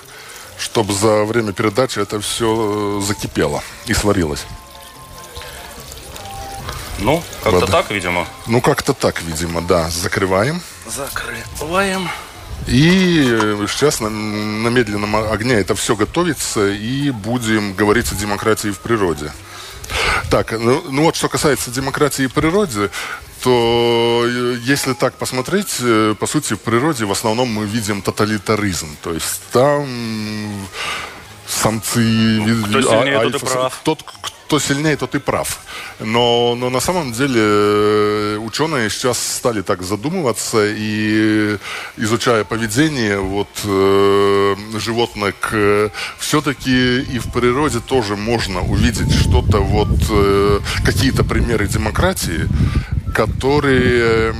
чтобы 0.58 0.94
за 0.94 1.24
время 1.24 1.52
передачи 1.52 1.98
это 1.98 2.20
все 2.20 2.98
э, 2.98 3.04
закипело 3.04 3.62
и 3.86 3.94
сварилось. 3.94 4.46
Ну, 7.00 7.22
как-то 7.42 7.60
вот. 7.60 7.70
так, 7.70 7.90
видимо. 7.90 8.26
Ну, 8.46 8.60
как-то 8.60 8.94
так, 8.94 9.20
видимо, 9.22 9.60
да. 9.60 9.90
Закрываем. 9.90 10.62
Закрываем. 10.86 12.08
И 12.66 13.26
э, 13.28 13.66
сейчас 13.68 14.00
на, 14.00 14.08
на 14.08 14.68
медленном 14.68 15.16
огне 15.16 15.54
это 15.54 15.74
все 15.74 15.96
готовится, 15.96 16.68
и 16.68 17.10
будем 17.10 17.74
говорить 17.74 18.12
о 18.12 18.14
демократии 18.14 18.68
в 18.68 18.78
природе. 18.78 19.32
Так, 20.30 20.52
ну, 20.52 20.82
ну 20.90 21.02
вот 21.02 21.16
что 21.16 21.28
касается 21.28 21.70
демократии 21.70 22.26
в 22.26 22.32
природе, 22.32 22.90
то 23.42 24.24
э, 24.26 24.56
если 24.62 24.94
так 24.94 25.14
посмотреть, 25.14 25.76
э, 25.80 26.14
по 26.18 26.26
сути, 26.26 26.54
в 26.54 26.60
природе 26.60 27.04
в 27.04 27.12
основном 27.12 27.48
мы 27.48 27.66
видим 27.66 28.02
тоталитаризм. 28.02 28.96
То 29.02 29.12
есть 29.12 29.42
там 29.52 29.86
самцы... 31.46 32.00
Ну, 32.00 32.66
кто 32.66 32.82
сильнее, 32.82 33.18
альфа, 33.18 33.38
тот 33.38 33.42
и 33.42 33.46
прав. 33.46 33.80
Тот, 33.84 34.02
кто 34.02 34.30
сильнее, 34.58 34.96
тот 34.96 35.14
и 35.14 35.18
прав. 35.18 35.60
Но, 36.00 36.54
но 36.56 36.70
на 36.70 36.80
самом 36.80 37.12
деле 37.12 37.40
э, 37.40 38.38
ученые 38.38 38.90
сейчас 38.90 39.18
стали 39.18 39.62
так 39.62 39.82
задумываться 39.82 40.58
и 40.64 41.58
изучая 41.96 42.44
поведение 42.44 43.18
вот, 43.18 43.48
э, 43.64 44.56
животных, 44.78 45.34
э, 45.52 45.90
все-таки 46.18 47.00
и 47.00 47.18
в 47.18 47.32
природе 47.32 47.80
тоже 47.80 48.16
можно 48.16 48.60
увидеть 48.60 49.12
что-то, 49.12 49.58
вот, 49.58 49.88
э, 50.10 50.60
какие-то 50.84 51.24
примеры 51.24 51.66
демократии, 51.66 52.48
которые 53.14 54.34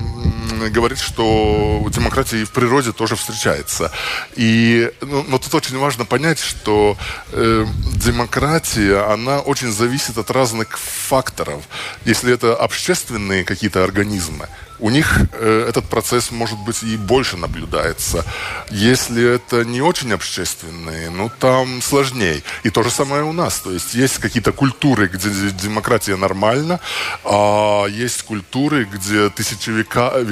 говорит, 0.70 0.98
что 0.98 1.86
демократия 1.90 2.44
в 2.44 2.50
природе 2.50 2.92
тоже 2.92 3.16
встречается. 3.16 3.90
И, 4.36 4.90
ну, 5.00 5.24
но 5.28 5.38
тут 5.38 5.54
очень 5.54 5.78
важно 5.78 6.04
понять, 6.04 6.38
что 6.38 6.96
э, 7.32 7.66
демократия, 7.94 9.12
она 9.12 9.40
очень 9.40 9.70
зависит 9.70 10.03
от 10.10 10.30
разных 10.30 10.78
факторов. 10.78 11.64
Если 12.04 12.32
это 12.32 12.54
общественные 12.54 13.44
какие-то 13.44 13.82
организмы, 13.84 14.48
у 14.78 14.90
них 14.90 15.20
э, 15.32 15.66
этот 15.68 15.84
процесс, 15.84 16.30
может 16.30 16.58
быть, 16.58 16.82
и 16.82 16.96
больше 16.96 17.36
наблюдается. 17.36 18.24
Если 18.70 19.34
это 19.34 19.64
не 19.64 19.80
очень 19.80 20.12
общественные, 20.12 21.10
ну, 21.10 21.30
там 21.38 21.80
сложнее. 21.82 22.42
И 22.64 22.70
то 22.70 22.82
же 22.82 22.90
самое 22.90 23.22
у 23.22 23.32
нас. 23.32 23.60
То 23.60 23.70
есть 23.70 23.94
есть 23.94 24.18
какие-то 24.18 24.52
культуры, 24.52 25.08
где 25.08 25.28
демократия 25.50 26.16
нормальна, 26.16 26.80
а 27.24 27.86
есть 27.86 28.22
культуры, 28.22 28.84
где 28.84 29.30
тысячевековая 29.30 30.24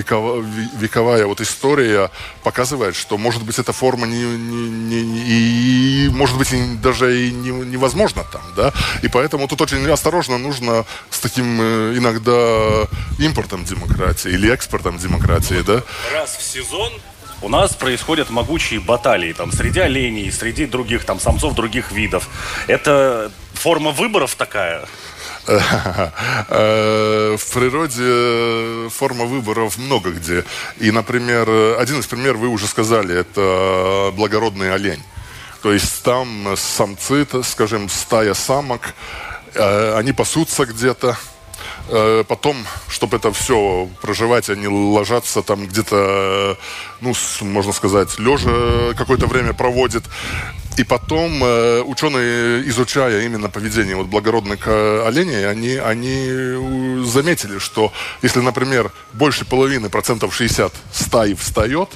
вековая 0.78 1.26
вот 1.26 1.40
история 1.40 2.10
показывает, 2.42 2.96
что, 2.96 3.18
может 3.18 3.42
быть, 3.42 3.58
эта 3.58 3.72
форма 3.72 4.06
не, 4.06 4.24
не, 4.24 5.02
не, 5.02 5.22
и, 5.26 6.08
может 6.10 6.36
быть, 6.36 6.52
даже 6.80 7.26
и 7.26 7.32
не, 7.32 7.50
невозможно 7.50 8.24
там, 8.32 8.42
да. 8.56 8.72
И 9.02 9.08
поэтому 9.08 9.48
тут 9.48 9.60
очень 9.60 9.88
осторожно 9.90 10.38
нужно 10.38 10.84
с 11.10 11.20
таким 11.20 11.60
э, 11.60 11.94
иногда 11.96 12.88
импортом 13.18 13.64
демократии 13.64 14.31
или 14.32 14.50
экспортом 14.50 14.98
демократии, 14.98 15.62
да? 15.62 15.82
Раз 16.12 16.36
в 16.36 16.42
сезон 16.42 16.92
у 17.42 17.48
нас 17.48 17.74
происходят 17.74 18.30
могучие 18.30 18.80
баталии 18.80 19.32
там 19.32 19.52
среди 19.52 19.80
оленей, 19.80 20.32
среди 20.32 20.66
других 20.66 21.04
там 21.04 21.20
самцов 21.20 21.54
других 21.54 21.92
видов. 21.92 22.28
Это 22.66 23.30
форма 23.54 23.90
выборов 23.90 24.34
такая? 24.34 24.84
Э, 26.48 27.36
в 27.36 27.52
природе 27.52 28.88
форма 28.90 29.24
выборов 29.24 29.76
много 29.76 30.10
где. 30.10 30.44
И, 30.78 30.90
например, 30.90 31.48
один 31.78 31.98
из 32.00 32.06
примеров 32.06 32.38
вы 32.38 32.48
уже 32.48 32.66
сказали, 32.66 33.18
это 33.18 34.12
благородный 34.14 34.72
олень. 34.72 35.02
То 35.62 35.72
есть 35.72 36.02
там 36.02 36.54
самцы, 36.56 37.26
скажем, 37.42 37.88
стая 37.88 38.34
самок, 38.34 38.94
э, 39.54 39.96
они 39.96 40.12
пасутся 40.12 40.64
где-то, 40.64 41.16
Э, 41.88 42.24
потом, 42.26 42.56
чтобы 43.02 43.16
это 43.16 43.32
все 43.32 43.88
проживать, 44.00 44.48
они 44.48 44.68
ложатся 44.68 45.42
там 45.42 45.66
где-то, 45.66 46.56
ну, 47.00 47.12
можно 47.40 47.72
сказать, 47.72 48.16
лежа 48.20 48.94
какое-то 48.96 49.26
время 49.26 49.52
проводят. 49.54 50.04
И 50.78 50.84
потом 50.84 51.42
э, 51.42 51.82
ученые, 51.82 52.62
изучая 52.68 53.22
именно 53.22 53.50
поведение 53.50 53.96
вот 53.96 54.06
благородных 54.06 54.68
э, 54.68 55.04
оленей, 55.04 55.50
они, 55.50 55.74
они 55.74 57.04
заметили, 57.04 57.58
что 57.58 57.92
если, 58.22 58.38
например, 58.38 58.92
больше 59.14 59.44
половины, 59.44 59.88
процентов 59.88 60.32
60 60.32 60.72
стаи 60.92 61.34
встает, 61.34 61.88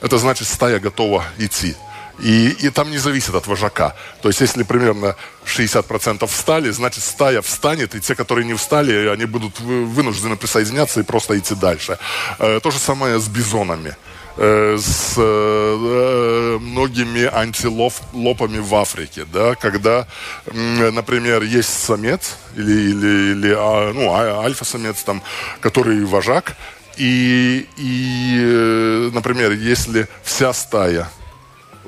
это 0.00 0.18
значит, 0.18 0.46
стая 0.46 0.78
готова 0.78 1.24
идти. 1.38 1.74
И, 2.22 2.50
и 2.50 2.70
там 2.70 2.90
не 2.90 2.98
зависит 2.98 3.34
от 3.34 3.46
вожака. 3.46 3.94
То 4.22 4.28
есть, 4.28 4.40
если 4.40 4.62
примерно 4.62 5.16
60% 5.46 6.26
встали, 6.26 6.70
значит, 6.70 7.02
стая 7.02 7.40
встанет, 7.40 7.94
и 7.94 8.00
те, 8.00 8.14
которые 8.14 8.44
не 8.44 8.54
встали, 8.54 9.08
они 9.08 9.24
будут 9.24 9.58
вынуждены 9.60 10.36
присоединяться 10.36 11.00
и 11.00 11.02
просто 11.02 11.38
идти 11.38 11.54
дальше. 11.54 11.98
Э, 12.38 12.60
то 12.62 12.70
же 12.70 12.78
самое 12.78 13.18
с 13.18 13.28
бизонами 13.28 13.96
э, 14.36 14.78
с 14.78 15.14
э, 15.16 16.58
многими 16.60 17.24
антилопами 17.24 18.58
в 18.58 18.74
Африке, 18.74 19.24
да, 19.32 19.54
когда, 19.54 20.06
например, 20.46 21.42
есть 21.42 21.84
самец 21.84 22.36
или, 22.54 22.72
или, 22.72 23.32
или 23.32 23.54
а, 23.56 23.92
ну, 23.94 24.12
а, 24.12 24.44
альфа-самец, 24.44 25.02
там, 25.02 25.22
который 25.60 26.04
вожак, 26.04 26.54
и, 26.98 27.66
и, 27.78 29.10
например, 29.14 29.52
если 29.52 30.06
вся 30.22 30.52
стая 30.52 31.08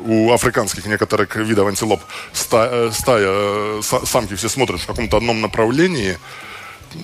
у 0.05 0.33
африканских 0.33 0.87
некоторых 0.87 1.37
видов 1.37 1.69
антилоп 1.69 2.01
стая, 2.33 2.91
стая 2.91 3.27
э, 3.29 3.81
самки 4.05 4.35
все 4.35 4.49
смотрят 4.49 4.81
в 4.81 4.87
каком-то 4.87 5.17
одном 5.17 5.41
направлении, 5.41 6.19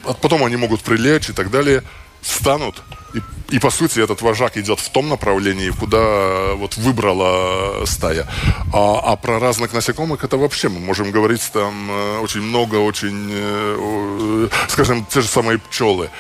а 0.05 0.15
потом 0.15 0.45
они 0.45 0.57
могут 0.57 0.83
прилечь 0.83 1.31
и 1.31 1.33
так 1.33 1.51
далее, 1.51 1.83
встанут, 2.21 2.83
и, 3.15 3.57
и 3.57 3.59
по 3.59 3.71
сути 3.71 4.01
этот 4.01 4.23
вожак 4.23 4.57
идет 4.57 4.81
в 4.81 4.91
том 4.91 5.09
направлении, 5.09 5.71
куда 5.71 6.55
вот 6.55 6.77
выбрала 6.77 7.85
стая. 7.87 8.27
А, 8.73 9.01
а 9.05 9.17
про 9.17 9.39
разных 9.39 9.73
насекомых 9.73 10.25
это 10.25 10.37
вообще 10.37 10.69
мы 10.69 10.81
можем 10.81 11.11
говорить 11.11 11.43
там 11.53 11.91
э, 11.91 12.19
очень 12.19 12.43
много, 12.43 12.77
очень, 12.77 13.29
э, 13.31 14.49
скажем, 14.69 15.07
те 15.07 15.21
же 15.21 15.29
самые 15.29 15.59
пчелы 15.59 16.11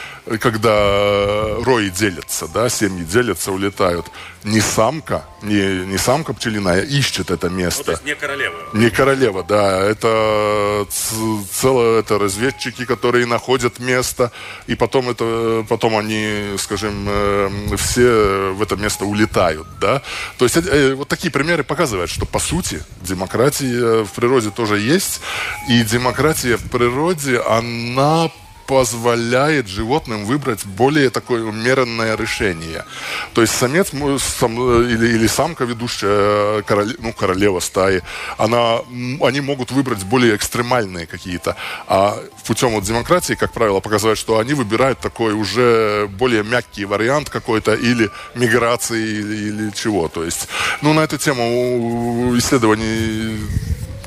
когда 0.40 1.56
рои 1.64 1.88
делятся, 1.88 2.48
да, 2.48 2.68
семьи 2.68 3.04
делятся, 3.04 3.52
улетают, 3.52 4.06
не 4.44 4.60
самка, 4.60 5.24
не, 5.42 5.86
не 5.86 5.96
самка 5.96 6.34
пчелиная 6.34 6.82
ищет 6.82 7.30
это 7.30 7.48
место. 7.48 7.78
Ну, 7.78 7.84
то 7.84 7.90
есть 7.92 8.04
не 8.04 8.14
королева. 8.14 8.56
Не 8.74 8.90
королева, 8.90 9.42
да. 9.42 9.82
Это 9.82 10.86
целое, 10.90 12.00
это 12.00 12.18
разведчики, 12.18 12.84
которые 12.84 13.26
находят 13.26 13.78
место, 13.78 14.30
и 14.66 14.74
потом 14.74 15.08
это, 15.08 15.64
потом 15.68 15.96
они, 15.96 16.56
скажем, 16.58 16.77
э, 16.86 17.76
все 17.76 18.52
в 18.52 18.62
это 18.62 18.76
место 18.76 19.04
улетают, 19.04 19.66
да. 19.80 20.02
То 20.38 20.44
есть 20.44 20.56
э, 20.56 20.94
вот 20.94 21.08
такие 21.08 21.30
примеры 21.30 21.64
показывают, 21.64 22.10
что 22.10 22.26
по 22.26 22.38
сути 22.38 22.82
демократия 23.02 24.04
в 24.04 24.10
природе 24.12 24.50
тоже 24.50 24.78
есть, 24.78 25.20
и 25.68 25.82
демократия 25.82 26.56
в 26.56 26.68
природе, 26.70 27.40
она 27.40 28.30
позволяет 28.68 29.66
животным 29.66 30.26
выбрать 30.26 30.66
более 30.66 31.08
такое 31.08 31.42
умеренное 31.42 32.16
решение. 32.16 32.84
То 33.32 33.40
есть 33.40 33.54
самец 33.54 33.92
сам, 34.18 34.82
или, 34.82 35.06
или 35.06 35.26
самка, 35.26 35.64
ведущая 35.64 36.62
короле, 36.62 36.94
ну, 36.98 37.14
королева 37.14 37.60
стаи, 37.60 38.02
она, 38.36 38.80
они 39.22 39.40
могут 39.40 39.72
выбрать 39.72 40.04
более 40.04 40.36
экстремальные 40.36 41.06
какие-то. 41.06 41.56
А 41.86 42.18
путем 42.46 42.70
вот 42.70 42.84
демократии, 42.84 43.34
как 43.34 43.52
правило, 43.52 43.80
показывает, 43.80 44.18
что 44.18 44.38
они 44.38 44.52
выбирают 44.52 44.98
такой 45.00 45.32
уже 45.32 46.06
более 46.18 46.44
мягкий 46.44 46.84
вариант 46.84 47.30
какой-то 47.30 47.72
или 47.74 48.10
миграции 48.34 49.02
или, 49.02 49.36
или 49.48 49.70
чего. 49.70 50.08
То 50.08 50.24
есть, 50.24 50.46
ну, 50.82 50.92
на 50.92 51.00
эту 51.00 51.16
тему 51.16 52.34
исследований 52.36 53.38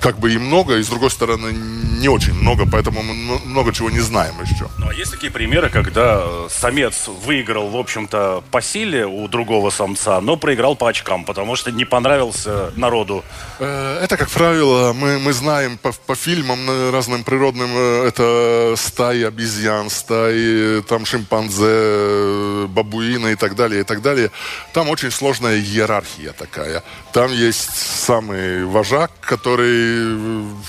как 0.02 0.18
бы 0.18 0.34
и 0.34 0.38
много, 0.38 0.78
и 0.78 0.84
с 0.84 0.88
другой 0.88 1.12
стороны 1.12 1.54
не 2.02 2.10
очень 2.10 2.34
много, 2.34 2.66
поэтому 2.66 3.04
мы 3.04 3.40
много 3.46 3.72
чего 3.72 3.92
не 3.92 4.00
знаем 4.00 4.34
еще. 4.42 4.68
Ну 4.80 4.90
а 4.90 4.94
есть 4.94 5.12
такие 5.12 5.32
примеры, 5.32 5.70
когда 5.70 6.50
самец 6.50 7.08
выиграл, 7.08 7.70
в 7.70 7.78
общем-то, 7.78 8.44
по 8.50 8.62
силе 8.62 9.06
у 9.06 9.28
другого 9.28 9.70
самца, 9.70 10.20
но 10.20 10.38
проиграл 10.38 10.76
по 10.76 10.90
очкам, 10.90 11.24
потому 11.24 11.56
что 11.56 11.72
не 11.72 11.86
понравился 11.86 12.72
народу? 12.76 13.24
Э, 13.60 14.00
это, 14.04 14.18
как 14.18 14.30
правило, 14.30 14.94
мы, 14.94 15.20
мы 15.20 15.34
знаем 15.34 15.78
по, 15.78 15.92
по 15.92 16.16
фильмам 16.16 16.60
э, 16.68 16.90
разным 16.90 17.24
природным, 17.24 17.70
э, 17.72 18.08
это 18.08 18.74
стаи 18.78 19.22
обезьян, 19.24 19.92
стаи 19.92 20.82
там 20.82 21.06
шимпанзе, 21.06 22.68
бабуины 22.68 23.34
и 23.34 23.36
так 23.36 23.56
далее, 23.56 23.82
и 23.82 23.84
так 23.84 24.02
далее. 24.02 24.32
Там 24.74 24.90
очень 24.90 25.12
сложная 25.12 25.58
иерархия 25.58 26.32
такая. 26.32 26.82
Там 27.14 27.32
есть 27.32 27.70
самый 28.06 28.66
вожак, 28.66 29.12
который 29.22 29.91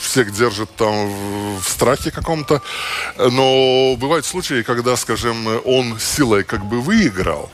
всех 0.01 0.33
держит 0.33 0.71
там 0.77 1.09
в 1.61 1.69
страхе 1.69 2.11
каком-то. 2.11 2.63
Но 3.19 3.97
бывают 3.97 4.27
случаи, 4.27 4.63
когда, 4.63 4.97
скажем, 4.97 5.47
он 5.65 5.99
силой 5.99 6.45
как 6.45 6.65
бы 6.65 6.81
выиграл, 6.81 7.51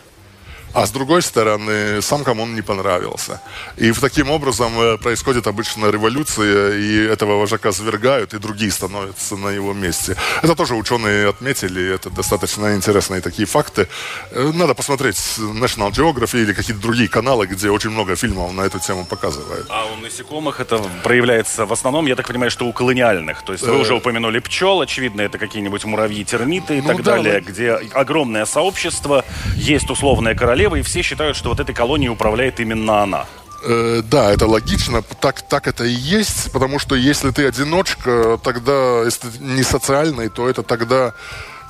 а 0.78 0.86
с 0.86 0.90
другой 0.90 1.22
стороны, 1.22 2.00
самкам 2.02 2.40
он 2.40 2.54
не 2.54 2.62
понравился. 2.62 3.40
И 3.76 3.92
таким 3.92 4.30
образом 4.30 4.72
э, 4.80 4.96
происходит 4.96 5.46
обычно 5.46 5.90
революция, 5.90 6.78
и 6.78 7.12
этого 7.12 7.36
вожака 7.36 7.72
свергают, 7.72 8.34
и 8.34 8.38
другие 8.38 8.70
становятся 8.70 9.36
на 9.36 9.48
его 9.48 9.74
месте. 9.74 10.16
Это 10.40 10.54
тоже 10.54 10.74
ученые 10.74 11.28
отметили, 11.28 11.94
это 11.94 12.10
достаточно 12.10 12.76
интересные 12.76 13.20
такие 13.20 13.46
факты. 13.46 13.88
Э, 14.30 14.52
надо 14.54 14.74
посмотреть 14.74 15.16
National 15.38 15.90
Geography 15.90 16.42
или 16.42 16.52
какие-то 16.52 16.80
другие 16.80 17.08
каналы, 17.08 17.46
где 17.46 17.70
очень 17.70 17.90
много 17.90 18.14
фильмов 18.14 18.52
на 18.52 18.62
эту 18.62 18.78
тему 18.78 19.04
показывают. 19.04 19.66
А 19.68 19.86
у 19.86 19.96
насекомых 19.96 20.60
это 20.60 20.78
проявляется 21.02 21.66
в 21.66 21.72
основном, 21.72 22.06
я 22.06 22.14
так 22.14 22.28
понимаю, 22.28 22.52
что 22.52 22.66
у 22.66 22.72
колониальных. 22.72 23.42
То 23.42 23.52
есть 23.52 23.66
вы 23.66 23.74
э... 23.74 23.80
уже 23.80 23.94
упомянули 23.94 24.38
пчел, 24.38 24.80
очевидно, 24.80 25.22
это 25.22 25.38
какие-нибудь 25.38 25.84
муравьи, 25.84 26.24
термиты 26.24 26.78
и 26.78 26.80
ну, 26.80 26.88
так 26.88 27.02
да, 27.02 27.16
далее, 27.16 27.42
но... 27.44 27.52
где 27.52 27.72
огромное 27.72 28.46
сообщество, 28.46 29.24
есть 29.56 29.90
условная 29.90 30.36
королева, 30.36 30.67
королева, 30.68 30.76
и 30.76 30.82
все 30.82 31.02
считают, 31.02 31.36
что 31.36 31.48
вот 31.48 31.60
этой 31.60 31.74
колонией 31.74 32.10
управляет 32.10 32.60
именно 32.60 33.02
она. 33.02 33.24
Э, 33.64 34.02
да, 34.04 34.32
это 34.32 34.46
логично, 34.46 35.02
так, 35.02 35.42
так 35.42 35.66
это 35.66 35.84
и 35.84 35.92
есть, 35.92 36.52
потому 36.52 36.78
что 36.78 36.94
если 36.94 37.30
ты 37.30 37.46
одиночка, 37.46 38.38
тогда, 38.42 39.02
если 39.04 39.28
ты 39.28 39.38
не 39.40 39.62
социальный, 39.62 40.28
то 40.28 40.48
это 40.48 40.62
тогда 40.62 41.12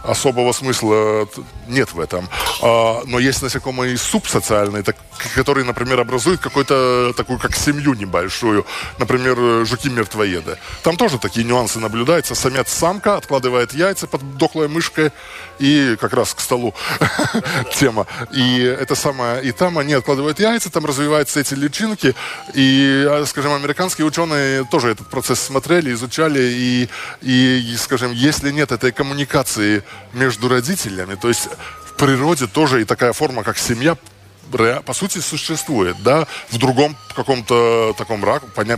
особого 0.05 0.53
смысла 0.53 1.29
нет 1.67 1.93
в 1.93 2.01
этом. 2.01 2.29
А, 2.63 3.03
но 3.07 3.19
есть 3.19 3.43
насекомые 3.43 3.97
субсоциальные, 3.97 4.85
которые, 5.35 5.65
например, 5.65 6.01
образуют 6.01 6.41
какую-то 6.41 7.13
такую, 7.17 7.39
как 7.39 7.55
семью 7.57 7.95
небольшую. 7.95 8.65
Например, 8.99 9.65
жуки-мертвоеды. 9.67 10.59
Там 10.83 10.97
тоже 10.97 11.19
такие 11.19 11.45
нюансы 11.45 11.79
наблюдаются. 11.79 12.35
Самец-самка 12.35 13.17
откладывает 13.17 13.75
яйца 13.75 14.07
под 14.07 14.37
дохлой 14.37 14.69
мышкой 14.69 15.13
и 15.59 15.97
как 16.01 16.13
раз 16.13 16.35
к 16.35 16.41
столу 16.41 16.75
тема. 17.75 18.07
И 18.33 18.61
это 18.63 18.95
самое, 18.95 19.43
и 19.43 19.53
там 19.53 19.79
они 19.79 19.95
откладывают 19.95 20.39
яйца, 20.41 20.71
там 20.71 20.87
развиваются 20.87 21.41
эти 21.41 21.55
личинки. 21.55 22.15
И, 22.55 23.07
а, 23.09 23.25
скажем, 23.27 23.53
американские 23.53 24.07
ученые 24.07 24.65
тоже 24.71 24.91
этот 24.91 25.09
процесс 25.09 25.41
смотрели, 25.41 25.93
изучали. 25.93 26.41
И, 26.43 26.89
и 27.23 27.77
скажем, 27.77 28.13
если 28.13 28.51
нет 28.51 28.73
этой 28.73 28.93
коммуникации 28.93 29.83
между 30.13 30.49
родителями. 30.49 31.15
То 31.15 31.29
есть 31.29 31.49
в 31.87 31.95
природе 31.95 32.47
тоже 32.47 32.83
и 32.83 32.85
такая 32.85 33.13
форма, 33.13 33.43
как 33.43 33.59
семья, 33.59 33.97
по 34.85 34.95
сути, 34.95 35.19
существует, 35.19 35.97
да, 36.03 36.27
в 36.49 36.59
другом 36.59 36.97
каком-то 37.15 37.95
таком 37.99 38.23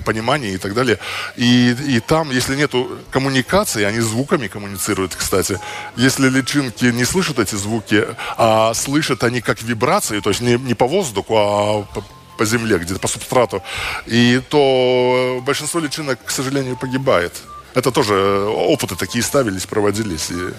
понимании 0.05 0.55
и 0.55 0.59
так 0.59 0.75
далее. 0.75 0.99
И, 1.37 1.71
и 1.71 2.01
там, 2.01 2.31
если 2.31 2.57
нету 2.57 2.99
коммуникации, 3.11 3.85
они 3.85 4.01
звуками 4.01 4.49
коммуницируют, 4.49 5.15
кстати. 5.15 5.61
Если 5.97 6.29
личинки 6.29 6.87
не 6.87 7.05
слышат 7.05 7.39
эти 7.39 7.55
звуки, 7.55 8.05
а 8.37 8.75
слышат 8.75 9.23
они 9.23 9.41
как 9.41 9.63
вибрации, 9.63 10.21
то 10.21 10.31
есть 10.31 10.41
не, 10.41 10.59
не 10.59 10.75
по 10.75 10.87
воздуху, 10.87 11.37
а 11.37 11.83
по, 11.95 12.05
по 12.37 12.45
земле, 12.45 12.79
где-то 12.79 12.99
по 12.99 13.09
субстрату, 13.09 13.63
и 14.07 14.43
то 14.49 15.41
большинство 15.47 15.81
личинок, 15.81 16.19
к 16.25 16.31
сожалению, 16.31 16.77
погибает. 16.77 17.33
Это 17.75 17.93
тоже 17.93 18.15
опыты 18.49 18.97
такие 18.97 19.23
ставились, 19.23 19.67
проводились. 19.67 20.31
И... 20.31 20.53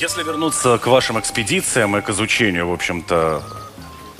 Если 0.00 0.22
вернуться 0.24 0.78
к 0.78 0.86
вашим 0.86 1.20
экспедициям 1.20 1.96
и 1.96 2.00
к 2.00 2.10
изучению, 2.10 2.68
в 2.68 2.72
общем-то, 2.72 3.42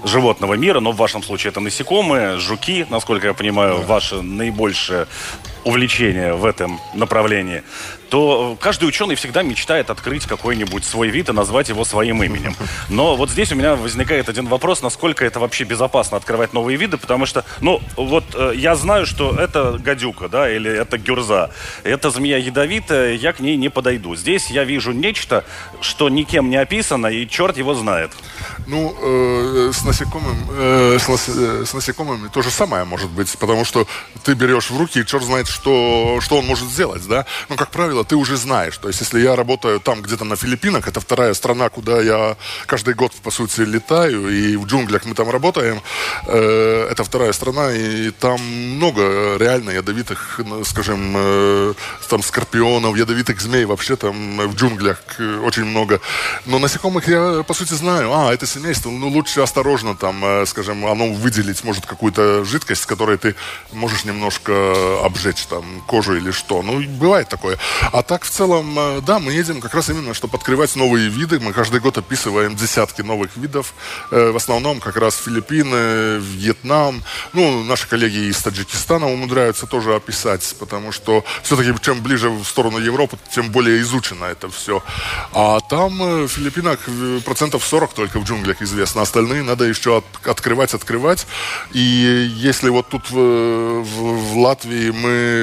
животного 0.05 0.55
мира, 0.55 0.81
но 0.81 0.93
в 0.93 0.97
вашем 0.97 1.23
случае 1.23 1.51
это 1.51 1.61
насекомые, 1.61 2.39
жуки, 2.39 2.87
насколько 2.91 3.27
я 3.27 3.35
понимаю, 3.35 3.79
да. 3.79 3.87
ваше 3.87 4.23
наибольшее 4.23 5.07
увлечение 5.65 6.35
в 6.35 6.45
этом 6.45 6.81
направлении, 6.95 7.63
то 8.11 8.57
каждый 8.61 8.89
ученый 8.89 9.17
всегда 9.17 9.43
мечтает 9.43 9.91
открыть 9.91 10.27
какой-нибудь 10.27 10.85
свой 10.85 11.09
вид 11.09 11.31
и 11.31 11.33
назвать 11.33 11.69
его 11.69 11.85
своим 11.85 12.23
именем. 12.23 12.55
Но 12.89 13.17
вот 13.17 13.31
здесь 13.31 13.51
у 13.51 13.57
меня 13.57 13.75
возникает 13.75 14.29
один 14.29 14.47
вопрос, 14.47 14.83
насколько 14.83 15.25
это 15.25 15.41
вообще 15.41 15.65
безопасно 15.65 16.17
открывать 16.17 16.53
новые 16.53 16.77
виды, 16.77 16.97
потому 16.97 17.27
что, 17.27 17.45
ну, 17.61 17.83
вот 17.97 18.25
э, 18.35 18.53
я 18.55 18.77
знаю, 18.77 19.07
что 19.07 19.35
это 19.35 19.79
гадюка, 19.79 20.29
да, 20.29 20.49
или 20.49 20.71
это 20.71 20.99
гюрза, 20.99 21.51
это 21.83 22.11
змея 22.11 22.39
ядовитая, 22.39 23.15
я 23.15 23.33
к 23.33 23.41
ней 23.41 23.57
не 23.57 23.69
подойду. 23.69 24.15
Здесь 24.15 24.51
я 24.51 24.65
вижу 24.65 24.93
нечто, 24.93 25.45
что 25.81 26.09
никем 26.09 26.51
не 26.51 26.57
описано, 26.57 27.09
и 27.09 27.29
черт 27.29 27.57
его 27.57 27.75
знает. 27.75 28.13
Ну, 28.67 28.95
э, 29.01 29.73
с, 29.73 29.85
насекомым, 29.85 30.37
э, 30.51 30.99
с, 31.01 31.29
э, 31.29 31.65
с 31.67 31.75
насекомыми 31.75 32.29
то 32.29 32.43
же 32.43 32.51
самое 32.51 32.85
может 32.85 33.11
быть, 33.11 33.37
потому 33.39 33.65
что 33.65 33.87
ты 34.23 34.35
берешь 34.35 34.71
в 34.71 34.79
руки, 34.79 35.01
и 35.01 35.07
черт 35.07 35.25
знает, 35.25 35.49
что, 35.55 36.19
что 36.21 36.39
он 36.39 36.47
может 36.47 36.69
сделать, 36.69 37.07
да. 37.09 37.25
Ну, 37.49 37.57
как 37.57 37.71
правило, 37.71 38.05
ты 38.05 38.17
уже 38.17 38.37
знаешь. 38.37 38.77
То 38.79 38.89
есть, 38.89 39.01
если 39.01 39.21
я 39.21 39.37
работаю 39.37 39.81
там 39.81 40.03
где-то 40.03 40.25
на 40.25 40.37
Филиппинах, 40.37 40.89
это 40.89 41.01
вторая 41.01 41.35
страна, 41.35 41.69
куда 41.69 42.01
я 42.01 42.37
каждый 42.67 42.95
год, 42.95 43.13
по 43.23 43.31
сути, 43.31 43.61
летаю, 43.61 44.29
и 44.29 44.57
в 44.57 44.67
джунглях 44.67 45.05
мы 45.07 45.15
там 45.15 45.31
работаем, 45.31 45.81
э, 46.27 46.89
это 46.91 47.05
вторая 47.05 47.33
страна, 47.33 47.73
и 47.73 48.11
там 48.11 48.41
много 48.77 49.37
реально 49.39 49.71
ядовитых, 49.71 50.41
ну, 50.45 50.65
скажем, 50.65 51.15
э, 51.17 51.75
там 52.09 52.23
скорпионов, 52.23 52.97
ядовитых 52.97 53.41
змей, 53.41 53.65
вообще 53.65 53.97
там 53.97 54.39
в 54.49 54.55
джунглях 54.55 55.03
очень 55.45 55.65
много. 55.65 56.01
Но 56.47 56.59
насекомых 56.59 57.09
я, 57.09 57.43
по 57.43 57.55
сути, 57.55 57.75
знаю. 57.75 58.13
А, 58.13 58.33
это 58.33 58.47
семейство, 58.47 58.91
ну, 58.91 59.09
лучше 59.09 59.41
осторожно 59.41 59.95
там, 59.95 60.25
э, 60.25 60.47
скажем, 60.47 60.87
оно 60.87 61.13
выделить 61.13 61.65
может 61.65 61.87
какую-то 61.87 62.45
жидкость, 62.45 62.83
с 62.83 62.87
которой 62.87 63.19
ты 63.19 63.35
можешь 63.73 64.05
немножко 64.05 64.53
обжечь 65.05 65.44
там 65.47 65.65
кожу 65.87 66.17
или 66.17 66.31
что. 66.31 66.63
Ну, 66.63 66.83
бывает 66.83 67.29
такое. 67.29 67.59
А 67.93 68.03
так, 68.03 68.25
в 68.25 68.31
целом, 68.31 68.79
э, 68.79 69.01
да, 69.01 69.19
мы 69.19 69.33
едем 69.33 69.61
как 69.61 69.75
раз 69.75 69.91
именно, 69.91 70.15
чтобы 70.15 70.37
открывать 70.37 70.77
новые 70.77 71.09
виды. 71.09 71.41
Мы 71.41 71.53
каждый 71.53 71.81
год 71.81 71.99
описываем 71.99 72.57
десятки 72.57 73.03
новых 73.03 73.37
видов. 73.37 73.75
Э, 74.11 74.31
в 74.31 74.37
основном 74.37 74.81
как 74.81 74.97
раз 74.97 75.17
Филиппины, 75.17 76.19
Вьетнам. 76.19 77.03
Ну, 77.33 77.65
наши 77.65 77.89
коллеги 77.89 78.29
из 78.31 78.43
Таджикистана 78.43 79.07
умудряются 79.07 79.67
тоже 79.67 79.95
описать, 79.95 80.55
потому 80.59 80.93
что 80.93 81.25
все-таки 81.43 81.75
чем 81.83 82.01
ближе 82.03 82.31
в 82.31 82.45
сторону 82.45 82.79
Европы, 82.79 83.19
тем 83.35 83.51
более 83.51 83.81
изучено 83.81 84.25
это 84.25 84.49
все. 84.49 84.83
А 85.33 85.61
там 85.61 85.99
в 85.99 86.29
Филиппинах 86.29 86.79
процентов 87.25 87.65
40 87.65 87.95
только 87.95 88.19
в 88.19 88.25
джунглях 88.25 88.63
известно. 88.63 89.03
Остальные 89.03 89.43
надо 89.43 89.65
еще 89.65 89.99
от, 89.99 90.05
открывать, 90.27 90.75
открывать. 90.75 91.27
И 91.73 91.81
если 91.81 92.69
вот 92.69 92.89
тут 92.89 93.11
в, 93.11 93.15
в, 93.15 94.33
в 94.33 94.39
Латвии 94.39 94.91
мы 94.91 95.34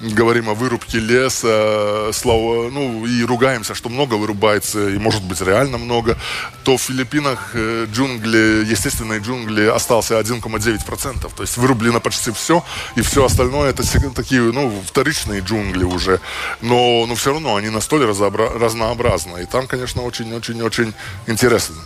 говорим 0.00 0.48
о 0.48 0.54
вырубке 0.54 0.98
леса, 0.98 2.10
слово, 2.12 2.70
ну, 2.70 3.06
и 3.06 3.22
ругаемся, 3.24 3.74
что 3.74 3.88
много 3.88 4.14
вырубается, 4.14 4.88
и 4.88 4.98
может 4.98 5.22
быть 5.22 5.40
реально 5.40 5.78
много, 5.78 6.16
то 6.64 6.76
в 6.76 6.82
Филиппинах 6.82 7.50
э, 7.54 7.86
джунгли, 7.92 8.64
естественные 8.66 9.20
джунгли 9.20 9.66
остался 9.66 10.20
1,9%. 10.20 11.30
То 11.34 11.42
есть 11.42 11.56
вырублено 11.56 12.00
почти 12.00 12.30
все, 12.32 12.64
и 12.96 13.02
все 13.02 13.24
остальное 13.24 13.70
это 13.70 13.82
такие, 14.14 14.40
ну, 14.40 14.82
вторичные 14.86 15.40
джунгли 15.40 15.84
уже. 15.84 16.20
Но, 16.60 17.06
но 17.06 17.14
все 17.14 17.32
равно 17.32 17.56
они 17.56 17.70
настолько 17.70 18.06
разнообразны. 18.06 19.42
И 19.42 19.46
там, 19.46 19.66
конечно, 19.66 20.02
очень-очень-очень 20.02 20.94
интересно. 21.26 21.76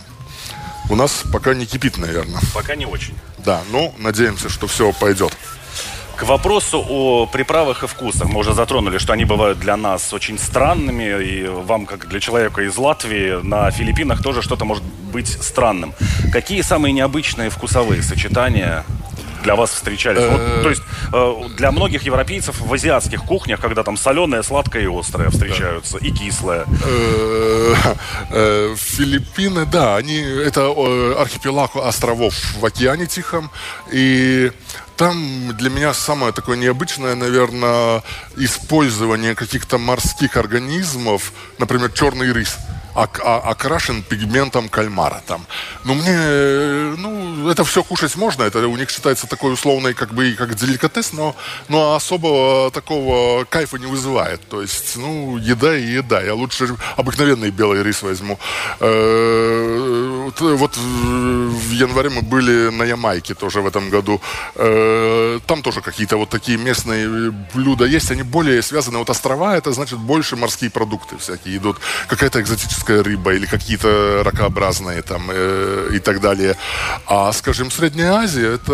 У 0.89 0.95
нас 0.95 1.23
пока 1.31 1.53
не 1.53 1.65
кипит, 1.65 1.97
наверное. 1.97 2.41
Пока 2.53 2.75
не 2.75 2.85
очень. 2.85 3.15
Да, 3.37 3.61
ну, 3.71 3.93
надеемся, 3.99 4.49
что 4.49 4.67
все 4.67 4.91
пойдет. 4.91 5.37
К 6.19 6.23
вопросу 6.23 6.85
о 6.89 7.27
приправах 7.27 7.83
и 7.83 7.87
вкусах. 7.87 8.27
Мы 8.27 8.41
уже 8.41 8.53
затронули, 8.53 8.97
что 8.97 9.13
они 9.13 9.23
бывают 9.23 9.57
для 9.57 9.77
нас 9.77 10.11
очень 10.11 10.37
странными, 10.37 11.23
и 11.23 11.47
вам, 11.47 11.85
как 11.85 12.09
для 12.09 12.19
человека 12.19 12.61
из 12.61 12.77
Латвии, 12.77 13.41
на 13.41 13.71
Филиппинах 13.71 14.21
тоже 14.21 14.41
что-то 14.41 14.65
может 14.65 14.83
быть 14.83 15.29
странным. 15.29 15.93
Какие 16.33 16.61
самые 16.61 16.91
необычные 16.91 17.49
вкусовые 17.49 18.03
сочетания 18.03 18.83
для 19.43 19.55
вас 19.55 19.69
встречались? 19.69 20.25
Вот, 20.29 20.41
э, 20.41 20.59
то 20.61 20.69
есть 20.69 20.81
э, 21.13 21.33
для 21.55 21.71
многих 21.71 22.03
европейцев 22.03 22.59
в 22.59 22.73
азиатских 22.73 23.23
кухнях, 23.23 23.61
когда 23.61 23.83
там 23.83 23.95
соленое, 23.95 24.43
сладкое 24.43 24.83
и 24.83 24.99
острое 24.99 25.29
встречаются, 25.29 25.99
и 25.99 26.11
кислое. 26.11 26.65
Филиппины, 28.75 29.65
да, 29.65 29.95
они 29.95 30.17
это 30.17 30.67
архипелаг 31.17 31.77
островов 31.77 32.33
в 32.59 32.65
океане 32.65 33.05
Тихом, 33.05 33.49
и 33.89 34.51
там 34.99 35.55
для 35.55 35.69
меня 35.69 35.93
самое 35.93 36.33
такое 36.33 36.57
необычное, 36.57 37.15
наверное, 37.15 38.03
использование 38.35 39.33
каких-то 39.33 39.77
морских 39.77 40.35
организмов, 40.35 41.31
например, 41.57 41.89
черный 41.93 42.33
рис 42.33 42.57
окрашен 42.95 44.03
пигментом 44.03 44.69
кальмара 44.69 45.21
там. 45.27 45.45
Ну, 45.85 45.93
мне, 45.93 46.17
ну, 46.97 47.49
это 47.49 47.63
все 47.63 47.83
кушать 47.83 48.15
можно, 48.15 48.43
это 48.43 48.67
у 48.67 48.77
них 48.77 48.89
считается 48.89 49.27
такой 49.27 49.53
условный, 49.53 49.93
как 49.93 50.13
бы, 50.13 50.33
как 50.37 50.55
деликатес, 50.55 51.13
но, 51.13 51.35
но 51.67 51.95
особого 51.95 52.71
такого 52.71 53.45
кайфа 53.45 53.77
не 53.77 53.85
вызывает. 53.85 54.47
То 54.49 54.61
есть, 54.61 54.97
ну, 54.97 55.37
еда 55.37 55.75
и 55.77 55.83
еда. 55.83 56.21
Я 56.21 56.33
лучше 56.33 56.75
обыкновенный 56.97 57.51
белый 57.51 57.83
рис 57.83 58.01
возьму. 58.01 58.39
Э, 58.79 60.29
вот 60.39 60.77
в 60.77 61.71
январе 61.71 62.09
мы 62.09 62.21
были 62.21 62.69
на 62.69 62.83
Ямайке 62.83 63.33
тоже 63.33 63.61
в 63.61 63.67
этом 63.67 63.89
году. 63.89 64.21
Э, 64.55 65.39
там 65.45 65.61
тоже 65.61 65.81
какие-то 65.81 66.17
вот 66.17 66.29
такие 66.29 66.57
местные 66.57 67.31
блюда 67.53 67.85
есть. 67.85 68.11
Они 68.11 68.23
более 68.23 68.61
связаны. 68.61 68.97
Вот 68.97 69.09
острова, 69.09 69.55
это 69.55 69.71
значит 69.71 69.99
больше 69.99 70.35
морские 70.35 70.69
продукты 70.69 71.17
всякие 71.17 71.57
идут. 71.57 71.77
Какая-то 72.07 72.41
экзотическая 72.41 72.78
рыба 72.87 73.33
или 73.33 73.45
какие-то 73.45 74.21
ракообразные 74.23 75.01
там 75.01 75.29
э, 75.31 75.89
и 75.93 75.99
так 75.99 76.21
далее. 76.21 76.55
А, 77.05 77.31
скажем, 77.33 77.71
Средняя 77.71 78.13
Азия 78.13 78.53
это 78.53 78.73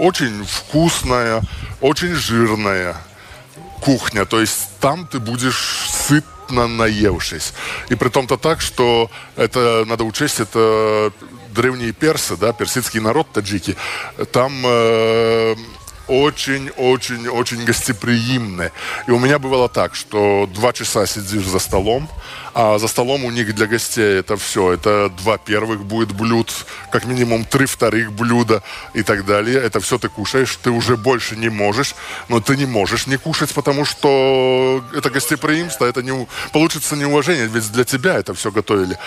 очень 0.00 0.44
вкусная, 0.44 1.42
очень 1.80 2.14
жирная 2.14 2.96
кухня. 3.80 4.24
То 4.24 4.40
есть 4.40 4.68
там 4.80 5.06
ты 5.06 5.18
будешь 5.18 5.88
сыт 5.88 6.24
сытно 6.46 6.66
наевшись. 6.66 7.52
И 7.90 7.94
при 7.94 8.08
том-то 8.08 8.36
так, 8.36 8.60
что 8.60 9.10
это, 9.36 9.84
надо 9.86 10.04
учесть, 10.04 10.40
это 10.40 11.12
древние 11.54 11.92
персы, 11.92 12.36
да, 12.36 12.52
персидский 12.52 13.00
народ, 13.00 13.26
таджики. 13.32 13.76
Там 14.32 14.52
э, 14.64 15.56
очень-очень-очень 16.08 17.64
гостеприимны. 17.64 18.70
И 19.06 19.10
у 19.10 19.18
меня 19.18 19.38
бывало 19.38 19.68
так, 19.68 19.94
что 19.94 20.48
два 20.52 20.72
часа 20.72 21.06
сидишь 21.06 21.46
за 21.46 21.58
столом, 21.58 22.08
а 22.54 22.78
за 22.78 22.88
столом 22.88 23.24
у 23.24 23.30
них 23.30 23.54
для 23.54 23.66
гостей 23.66 24.18
это 24.20 24.36
все. 24.36 24.72
Это 24.72 25.10
два 25.10 25.38
первых 25.38 25.84
будет 25.84 26.12
блюд, 26.12 26.52
как 26.90 27.04
минимум 27.04 27.44
три 27.44 27.66
вторых 27.66 28.12
блюда 28.12 28.62
и 28.94 29.02
так 29.02 29.26
далее. 29.26 29.60
Это 29.60 29.80
все 29.80 29.98
ты 29.98 30.08
кушаешь, 30.08 30.56
ты 30.62 30.70
уже 30.70 30.96
больше 30.96 31.36
не 31.36 31.48
можешь, 31.48 31.94
но 32.28 32.40
ты 32.40 32.56
не 32.56 32.66
можешь 32.66 33.06
не 33.06 33.16
кушать, 33.16 33.52
потому 33.52 33.84
что 33.84 34.82
это 34.94 35.10
гостеприимство, 35.10 35.86
это 35.86 36.02
не, 36.02 36.26
получится 36.52 36.96
неуважение, 36.96 37.46
ведь 37.46 37.70
для 37.72 37.84
тебя 37.84 38.14
это 38.14 38.32
все 38.34 38.50
готовили. 38.50 38.98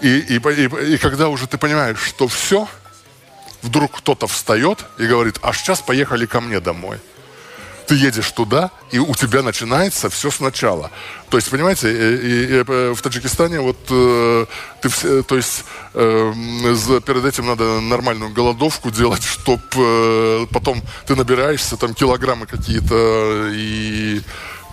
И, 0.00 0.08
и, 0.08 0.36
и, 0.38 0.94
и 0.94 0.98
когда 0.98 1.28
уже 1.28 1.46
ты 1.46 1.58
понимаешь, 1.58 2.00
что 2.00 2.26
все– 2.26 2.68
вдруг 3.62 3.98
кто-то 3.98 4.26
встает 4.26 4.84
и 4.98 5.06
говорит, 5.06 5.38
а 5.42 5.52
сейчас 5.52 5.80
поехали 5.80 6.26
ко 6.26 6.40
мне 6.40 6.60
домой. 6.60 6.98
Ты 7.86 7.96
едешь 7.96 8.30
туда, 8.30 8.70
и 8.90 8.98
у 8.98 9.14
тебя 9.14 9.42
начинается 9.42 10.08
все 10.08 10.30
сначала. 10.30 10.90
То 11.30 11.36
есть, 11.36 11.50
понимаете, 11.50 11.90
и, 11.90 12.16
и, 12.16 12.44
и 12.44 12.64
э, 12.66 12.92
в 12.94 13.02
Таджикистане 13.02 13.60
вот 13.60 13.76
э, 13.90 14.46
ты 14.80 14.88
все, 14.88 15.22
то 15.22 15.36
есть 15.36 15.64
э, 15.94 16.32
перед 17.04 17.24
этим 17.24 17.46
надо 17.46 17.80
нормальную 17.80 18.32
голодовку 18.32 18.90
делать, 18.90 19.24
чтобы 19.24 19.62
э, 19.74 20.46
потом 20.52 20.80
ты 21.06 21.16
набираешься 21.16 21.76
там 21.76 21.92
килограммы 21.92 22.46
какие-то 22.46 23.50
и 23.52 24.22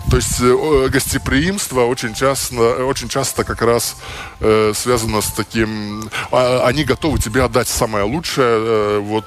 то 0.08 0.16
есть 0.16 0.40
э, 0.40 0.88
гостеприимство 0.88 1.82
очень 1.82 2.14
часто, 2.14 2.84
очень 2.84 3.08
часто 3.08 3.44
как 3.44 3.62
раз 3.62 3.96
э, 4.40 4.72
связано 4.74 5.20
с 5.20 5.32
таким... 5.32 6.08
Э, 6.32 6.62
они 6.64 6.84
готовы 6.84 7.18
тебе 7.18 7.42
отдать 7.42 7.68
самое 7.68 8.04
лучшее. 8.04 8.46
Э, 8.48 8.98
вот 8.98 9.26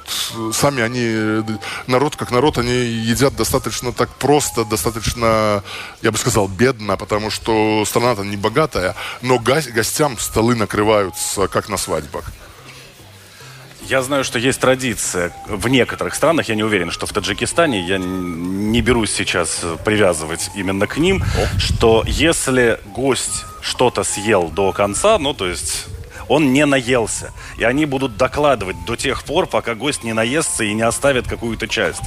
сами 0.53 0.81
они, 0.81 1.43
народ 1.87 2.15
как 2.15 2.31
народ, 2.31 2.57
они 2.57 2.71
едят 2.71 3.35
достаточно 3.35 3.93
так 3.93 4.09
просто, 4.15 4.65
достаточно, 4.65 5.63
я 6.01 6.11
бы 6.11 6.17
сказал, 6.17 6.47
бедно, 6.47 6.97
потому 6.97 7.29
что 7.29 7.83
страна-то 7.85 8.23
не 8.23 8.37
богатая, 8.37 8.95
но 9.21 9.39
гостям 9.39 10.17
столы 10.17 10.55
накрываются, 10.55 11.47
как 11.47 11.69
на 11.69 11.77
свадьбах. 11.77 12.25
Я 13.87 14.01
знаю, 14.01 14.23
что 14.23 14.39
есть 14.39 14.59
традиция 14.59 15.31
в 15.47 15.67
некоторых 15.67 16.15
странах, 16.15 16.49
я 16.49 16.55
не 16.55 16.63
уверен, 16.63 16.89
что 16.89 17.05
в 17.05 17.13
Таджикистане, 17.13 17.85
я 17.85 17.97
не 17.97 18.81
берусь 18.81 19.11
сейчас 19.11 19.61
привязывать 19.83 20.49
именно 20.55 20.87
к 20.87 20.97
ним, 20.97 21.21
О. 21.21 21.59
что 21.59 22.03
если 22.07 22.79
гость 22.95 23.45
что-то 23.61 24.03
съел 24.03 24.49
до 24.49 24.71
конца, 24.71 25.19
ну, 25.19 25.33
то 25.33 25.47
есть 25.47 25.87
он 26.27 26.53
не 26.53 26.65
наелся. 26.65 27.31
И 27.57 27.63
они 27.63 27.85
будут 27.85 28.17
докладывать 28.17 28.85
до 28.85 28.95
тех 28.95 29.23
пор, 29.23 29.47
пока 29.47 29.75
гость 29.75 30.03
не 30.03 30.13
наестся 30.13 30.63
и 30.63 30.73
не 30.73 30.81
оставит 30.81 31.27
какую-то 31.27 31.67
часть. 31.67 32.01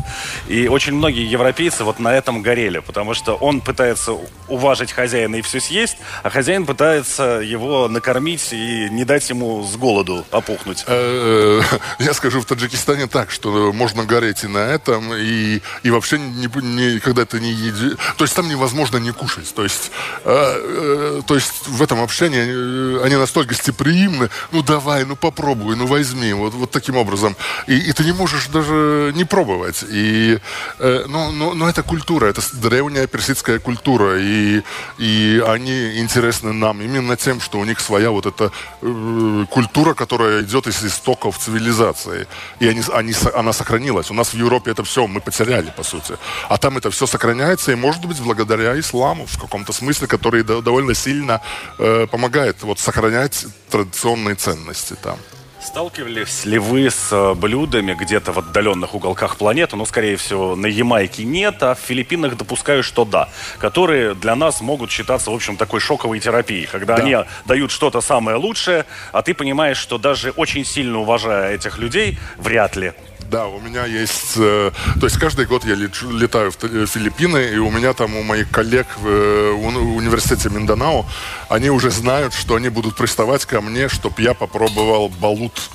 И 0.49 0.69
очень 0.69 0.95
многие 0.95 1.27
европейцы 1.27 1.85
вот 1.85 1.99
на 1.99 2.15
этом 2.15 2.43
горели, 2.43 2.79
потому 2.79 3.15
что 3.15 3.35
он 3.35 3.61
пытается 3.61 4.17
уважить 4.49 4.93
хозяина 4.93 5.37
и 5.37 5.43
все 5.43 5.61
съесть, 5.61 5.99
а 6.23 6.31
хозяин 6.31 6.67
пытается 6.67 7.41
его 7.43 7.89
накормить 7.89 8.53
и 8.53 8.89
не 8.91 9.05
дать 9.05 9.29
ему 9.31 9.65
с 9.65 9.77
голоду 9.77 10.25
опухнуть. 10.31 10.85
Э, 10.87 11.61
я 11.99 12.15
скажу 12.15 12.41
в 12.41 12.47
Таджикистане 12.47 13.07
так, 13.07 13.31
что 13.31 13.73
можно 13.73 14.05
гореть 14.05 14.45
и 14.45 14.49
на 14.49 14.59
этом, 14.59 15.15
и, 15.15 15.61
и 15.83 15.91
вообще 15.91 16.19
не, 16.19 16.49
не, 16.63 17.01
когда 17.01 17.25
ты 17.25 17.41
не 17.41 17.53
едешь... 17.53 17.97
То 18.17 18.25
есть 18.25 18.35
там 18.35 18.49
невозможно 18.49 18.99
не 18.99 19.13
кушать. 19.13 19.53
То 19.55 19.63
есть, 19.63 19.91
э, 20.25 20.33
э, 20.35 21.23
то 21.27 21.35
есть 21.35 21.67
в 21.67 21.83
этом 21.83 22.01
общении 22.01 22.45
э, 22.47 23.05
они 23.05 23.17
настолько 23.17 23.51
гостеприимны, 23.51 24.06
гимны, 24.07 24.31
ну 24.53 24.63
давай, 24.63 25.05
ну 25.05 25.17
попробуй, 25.17 25.77
ну 25.77 25.87
возьми, 25.87 26.33
вот, 26.33 26.55
вот 26.55 26.71
таким 26.71 26.97
образом. 26.97 27.37
И, 27.67 27.77
и 27.77 27.93
ты 27.93 28.05
не 28.05 28.13
можешь 28.13 28.47
даже 28.49 29.13
не 29.17 29.25
пробовать. 29.25 29.85
И, 29.89 30.39
э, 30.79 31.05
ну, 31.09 31.33
ну, 31.33 31.55
ну, 31.55 31.67
это 31.67 31.83
культура, 31.83 32.27
это 32.27 32.43
древняя 32.53 33.07
персидская 33.07 33.59
культура, 33.59 34.19
и, 34.19 34.63
и 34.99 35.43
они 35.47 35.99
интересны 36.01 36.53
нам 36.53 36.81
именно 36.81 37.17
тем, 37.17 37.41
что 37.41 37.59
у 37.59 37.65
них 37.65 37.81
своя 37.81 38.11
вот 38.11 38.27
эта 38.27 38.51
э, 38.83 39.45
культура, 39.51 39.95
которая 39.95 40.43
идет 40.43 40.67
из 40.67 40.85
истоков 40.85 41.39
цивилизации. 41.39 42.27
И 42.61 42.69
они, 42.69 42.83
они, 42.93 43.15
она 43.35 43.53
сохранилась. 43.53 44.11
У 44.11 44.15
нас 44.15 44.35
в 44.35 44.39
Европе 44.39 44.71
это 44.71 44.83
все 44.85 45.07
мы 45.07 45.21
потеряли, 45.21 45.73
по 45.77 45.83
сути. 45.83 46.15
А 46.49 46.57
там 46.59 46.77
это 46.77 46.91
все 46.91 47.07
сохраняется, 47.07 47.73
и 47.73 47.75
может 47.75 48.05
быть 48.05 48.21
благодаря 48.21 48.79
исламу 48.79 49.27
в 49.27 49.39
каком-то 49.39 49.73
смысле, 49.73 50.07
который 50.07 50.43
довольно 50.43 50.95
сильно 50.95 51.41
э, 51.79 52.07
помогает 52.11 52.63
вот 52.63 52.79
сохранять 52.79 53.47
традиционные 53.97 54.35
ценности 54.35 54.95
там. 55.03 55.19
Сталкивались 55.59 56.45
ли 56.45 56.59
вы 56.59 56.91
с 56.91 57.09
э, 57.13 57.35
блюдами 57.35 57.95
где-то 57.95 58.33
в 58.33 58.39
отдаленных 58.39 58.95
уголках 58.95 59.37
планеты, 59.37 59.75
ну, 59.77 59.87
скорее 59.87 60.17
всего, 60.17 60.55
на 60.55 60.67
Ямайке 60.67 61.25
нет, 61.25 61.63
а 61.63 61.75
в 61.75 61.79
Филиппинах 61.79 62.37
допускаю, 62.37 62.83
что 62.83 63.05
да, 63.07 63.31
которые 63.59 64.15
для 64.15 64.37
нас 64.37 64.61
могут 64.61 64.91
считаться, 64.91 65.31
в 65.31 65.35
общем, 65.35 65.57
такой 65.57 65.81
шоковой 65.81 66.21
терапией, 66.21 66.67
когда 66.67 66.97
да. 66.97 67.03
они 67.03 67.17
дают 67.47 67.71
что-то 67.71 68.03
самое 68.03 68.37
лучшее, 68.37 68.85
а 69.13 69.23
ты 69.23 69.33
понимаешь, 69.35 69.79
что 69.79 69.97
даже 69.99 70.31
очень 70.31 70.65
сильно 70.65 70.99
уважая 70.99 71.55
этих 71.55 71.79
людей, 71.79 72.19
вряд 72.37 72.77
ли 72.77 72.93
да, 73.31 73.47
у 73.47 73.61
меня 73.61 73.85
есть... 73.85 74.37
Э, 74.37 74.71
то 75.01 75.07
есть 75.07 75.19
каждый 75.19 75.47
год 75.47 75.65
я 75.65 75.75
лечу, 75.75 76.11
летаю 76.11 76.51
в 76.51 76.65
э, 76.65 76.87
Филиппины, 76.87 77.51
и 77.55 77.59
у 77.59 77.71
меня 77.71 77.93
там, 77.93 78.17
у 78.17 78.23
моих 78.23 78.51
коллег 78.51 78.87
в 78.97 79.07
э, 79.07 79.51
университете 79.53 80.49
Минданао, 80.49 81.05
они 81.49 81.71
уже 81.71 81.91
знают, 81.91 82.35
что 82.35 82.55
они 82.55 82.69
будут 82.69 82.97
приставать 82.97 83.45
ко 83.45 83.61
мне, 83.61 83.89
чтобы 83.89 84.23
я 84.23 84.35
попробовал 84.35 85.09
балут. 85.09 85.71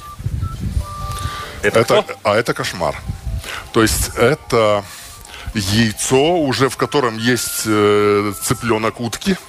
Это, 1.62 1.80
это 1.80 2.06
А 2.24 2.36
это 2.36 2.54
кошмар. 2.54 2.96
То 3.74 3.82
есть 3.82 4.12
это 4.16 4.84
яйцо, 5.54 6.38
уже 6.38 6.70
в 6.70 6.78
котором 6.78 7.18
есть 7.18 7.64
э, 7.66 8.34
цыпленок 8.44 9.00
утки– 9.00 9.38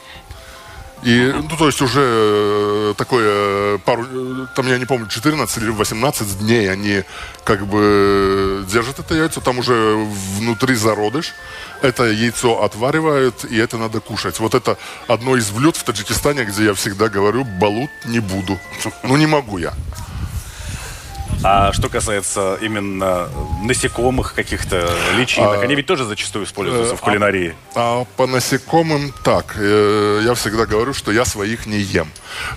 и, 1.02 1.32
ну, 1.34 1.56
то 1.56 1.66
есть 1.66 1.80
уже 1.82 2.00
э, 2.00 2.94
такое 2.96 3.78
пару, 3.78 4.04
э, 4.04 4.46
там, 4.54 4.68
я 4.68 4.78
не 4.78 4.84
помню, 4.84 5.08
14 5.08 5.58
или 5.58 5.70
18 5.70 6.38
дней 6.38 6.70
они 6.70 7.02
как 7.44 7.66
бы 7.66 8.64
держат 8.70 9.00
это 9.00 9.14
яйцо, 9.14 9.40
там 9.40 9.58
уже 9.58 9.96
внутри 10.38 10.74
зародыш. 10.74 11.34
Это 11.82 12.04
яйцо 12.04 12.62
отваривают, 12.62 13.44
и 13.44 13.56
это 13.56 13.78
надо 13.78 13.98
кушать. 13.98 14.38
Вот 14.38 14.54
это 14.54 14.78
одно 15.08 15.36
из 15.36 15.50
блюд 15.50 15.76
в 15.76 15.82
Таджикистане, 15.82 16.44
где 16.44 16.66
я 16.66 16.74
всегда 16.74 17.08
говорю, 17.08 17.44
балут 17.44 17.90
не 18.04 18.20
буду. 18.20 18.58
Ну, 19.02 19.16
не 19.16 19.26
могу 19.26 19.58
я. 19.58 19.74
А 21.44 21.72
что 21.72 21.88
касается 21.88 22.58
именно 22.60 23.28
насекомых 23.62 24.34
каких-то 24.34 24.88
личинок, 25.16 25.58
а, 25.58 25.60
они 25.60 25.74
ведь 25.74 25.86
тоже 25.86 26.04
зачастую 26.04 26.44
используются 26.44 26.94
э, 26.94 26.96
в 26.96 27.00
кулинарии. 27.00 27.54
А, 27.74 28.02
а 28.02 28.04
по 28.16 28.26
насекомым 28.26 29.12
так. 29.24 29.56
Э, 29.56 30.20
я 30.24 30.34
всегда 30.34 30.66
говорю, 30.66 30.94
что 30.94 31.10
я 31.12 31.24
своих 31.24 31.66
не 31.66 31.78
ем. 31.78 32.08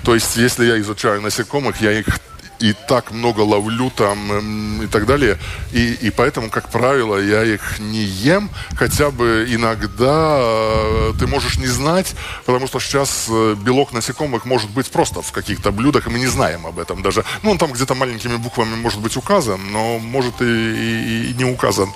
То 0.03 0.13
есть, 0.13 0.37
если 0.37 0.65
я 0.65 0.79
изучаю 0.79 1.21
насекомых, 1.21 1.81
я 1.81 1.91
их 1.91 2.19
и 2.59 2.73
так 2.87 3.11
много 3.11 3.41
ловлю 3.41 3.91
там 3.95 4.81
и 4.83 4.87
так 4.87 5.05
далее. 5.05 5.37
И, 5.71 5.93
и 5.93 6.09
поэтому, 6.09 6.49
как 6.49 6.69
правило, 6.69 7.17
я 7.17 7.43
их 7.43 7.79
не 7.79 8.03
ем, 8.03 8.49
хотя 8.75 9.11
бы 9.11 9.47
иногда 9.49 10.37
э, 10.39 11.13
ты 11.19 11.27
можешь 11.27 11.57
не 11.57 11.67
знать, 11.67 12.15
потому 12.45 12.67
что 12.67 12.79
сейчас 12.79 13.27
э, 13.29 13.55
белок 13.55 13.93
насекомых 13.93 14.45
может 14.45 14.69
быть 14.69 14.89
просто 14.91 15.21
в 15.21 15.31
каких-то 15.31 15.71
блюдах, 15.71 16.07
и 16.07 16.09
мы 16.09 16.19
не 16.19 16.27
знаем 16.27 16.65
об 16.65 16.79
этом 16.79 17.01
даже. 17.01 17.23
Ну, 17.43 17.51
он 17.51 17.57
там 17.57 17.71
где-то 17.71 17.95
маленькими 17.95 18.37
буквами 18.37 18.75
может 18.75 18.99
быть 18.99 19.17
указан, 19.17 19.59
но 19.71 19.99
может 19.99 20.41
и, 20.41 20.45
и, 20.45 21.31
и 21.31 21.33
не 21.33 21.45
указан. 21.45 21.89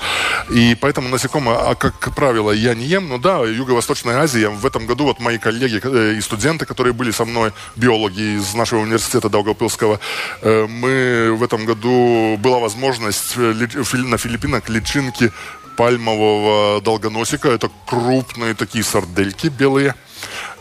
И 0.50 0.76
поэтому 0.80 1.10
насекомые, 1.10 1.58
а 1.58 1.76
как, 1.76 1.98
как 2.00 2.16
правило, 2.16 2.52
я 2.52 2.76
не 2.76 2.86
ем. 2.86 3.10
Но 3.10 3.18
да, 3.18 3.40
Юго-Восточная 3.40 4.20
Азия, 4.20 4.50
в 4.50 4.66
этом 4.66 4.86
году 4.86 5.06
вот 5.06 5.20
мои 5.20 5.38
коллеги 5.38 5.80
э, 5.84 6.16
и 6.18 6.22
студенты, 6.22 6.66
которые 6.66 6.94
были 6.94 7.12
со 7.12 7.26
мной, 7.26 7.52
биологи 7.76 8.38
из 8.38 8.54
нашего 8.54 8.82
университета 8.82 9.30
Долгопилского, 9.30 10.00
мы 10.68 11.34
в 11.34 11.44
этом 11.44 11.66
году 11.66 12.38
была 12.38 12.60
возможность 12.60 13.36
на 13.38 14.18
Филиппинах 14.18 14.70
личинки 14.70 15.32
пальмового 15.80 16.82
долгоносика. 16.82 17.48
Это 17.48 17.72
крупные 17.86 18.54
такие 18.54 18.84
сардельки 18.84 19.48
белые. 19.48 19.96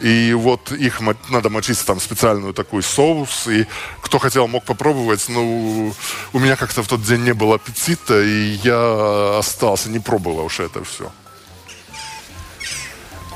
И 0.01 0.33
вот 0.33 0.71
их 0.71 1.01
надо 1.29 1.51
мочить 1.51 1.85
там 1.85 2.01
специальную 2.01 2.55
такой 2.55 2.85
соус. 2.85 3.49
И 3.49 3.67
кто 4.01 4.21
хотел, 4.21 4.47
мог 4.47 4.65
попробовать. 4.65 5.29
Но 5.29 5.43
ну, 5.43 5.95
у 6.33 6.39
меня 6.39 6.55
как-то 6.55 6.83
в 6.85 6.87
тот 6.87 7.03
день 7.03 7.25
не 7.25 7.35
было 7.35 7.57
аппетита, 7.57 8.23
и 8.23 8.61
я 8.63 9.39
остался, 9.39 9.91
не 9.91 9.99
пробовал 9.99 10.45
уж 10.45 10.61
это 10.61 10.85
все. 10.85 11.11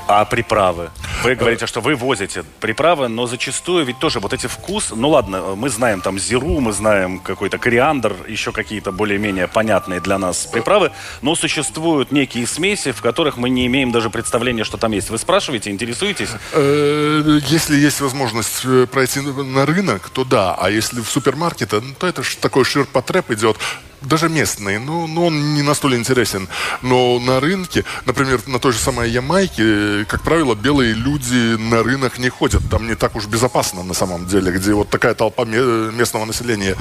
А 0.07 0.25
приправы? 0.25 0.89
Вы 1.23 1.35
говорите, 1.35 1.67
что 1.67 1.79
вы 1.79 1.95
возите 1.95 2.43
приправы, 2.59 3.07
но 3.07 3.27
зачастую 3.27 3.85
ведь 3.85 3.99
тоже 3.99 4.19
вот 4.19 4.33
эти 4.33 4.47
вкус... 4.47 4.91
Ну 4.93 5.09
ладно, 5.09 5.55
мы 5.55 5.69
знаем 5.69 6.01
там 6.01 6.19
зиру, 6.19 6.59
мы 6.59 6.73
знаем 6.73 7.19
какой-то 7.19 7.57
кориандр, 7.57 8.13
еще 8.27 8.51
какие-то 8.51 8.91
более-менее 8.91 9.47
понятные 9.47 10.01
для 10.01 10.17
нас 10.17 10.45
приправы, 10.45 10.91
но 11.21 11.35
существуют 11.35 12.11
некие 12.11 12.45
смеси, 12.45 12.91
в 12.91 13.01
которых 13.01 13.37
мы 13.37 13.49
не 13.49 13.65
имеем 13.67 13.91
даже 13.91 14.09
представления, 14.09 14.65
что 14.65 14.77
там 14.77 14.91
есть. 14.91 15.09
Вы 15.09 15.17
спрашиваете, 15.17 15.69
интересуетесь? 15.69 16.29
Э, 16.51 17.39
если 17.47 17.77
есть 17.77 18.01
возможность 18.01 18.65
э, 18.65 18.85
пройти 18.91 19.21
на 19.21 19.65
рынок, 19.65 20.09
то 20.09 20.25
да. 20.25 20.55
А 20.55 20.69
если 20.69 20.99
в 20.99 21.07
супермаркете, 21.07 21.79
ну, 21.79 21.93
то 21.97 22.07
это 22.07 22.21
такой 22.41 22.65
ширпотреб 22.65 23.31
идет 23.31 23.57
даже 24.03 24.29
местный, 24.29 24.79
но, 24.79 25.07
но 25.07 25.27
он 25.27 25.53
не 25.53 25.61
настолько 25.61 25.97
интересен. 25.97 26.47
Но 26.81 27.19
на 27.19 27.39
рынке, 27.39 27.83
например, 28.05 28.41
на 28.47 28.59
той 28.59 28.71
же 28.71 28.79
самой 28.79 29.09
Ямайке, 29.09 30.05
как 30.05 30.21
правило, 30.21 30.55
белые 30.55 30.93
люди 30.93 31.55
на 31.57 31.83
рынок 31.83 32.19
не 32.19 32.29
ходят. 32.29 32.61
Там 32.69 32.87
не 32.87 32.95
так 32.95 33.15
уж 33.15 33.25
безопасно 33.27 33.83
на 33.83 33.93
самом 33.93 34.25
деле, 34.27 34.51
где 34.51 34.73
вот 34.73 34.89
такая 34.89 35.13
толпа 35.13 35.45
местного 35.45 36.25
населения. 36.25 36.75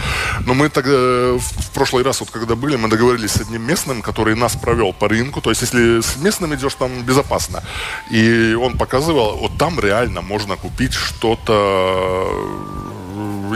Но 0.46 0.54
мы 0.54 0.68
тогда 0.68 0.92
в 0.92 1.70
прошлый 1.74 2.04
раз, 2.04 2.20
вот 2.20 2.30
когда 2.30 2.54
были, 2.54 2.76
мы 2.76 2.88
договорились 2.88 3.32
с 3.32 3.40
одним 3.40 3.62
местным, 3.62 4.02
который 4.02 4.34
нас 4.34 4.56
провел 4.56 4.92
по 4.92 5.08
рынку. 5.08 5.40
То 5.40 5.50
есть, 5.50 5.62
если 5.62 6.00
с 6.00 6.16
местным 6.16 6.54
идешь, 6.54 6.74
там 6.74 7.02
безопасно. 7.02 7.62
И 8.10 8.54
он 8.54 8.78
показывал, 8.78 9.36
вот 9.36 9.58
там 9.58 9.80
реально 9.80 10.22
можно 10.22 10.56
купить 10.56 10.94
что-то 10.94 12.91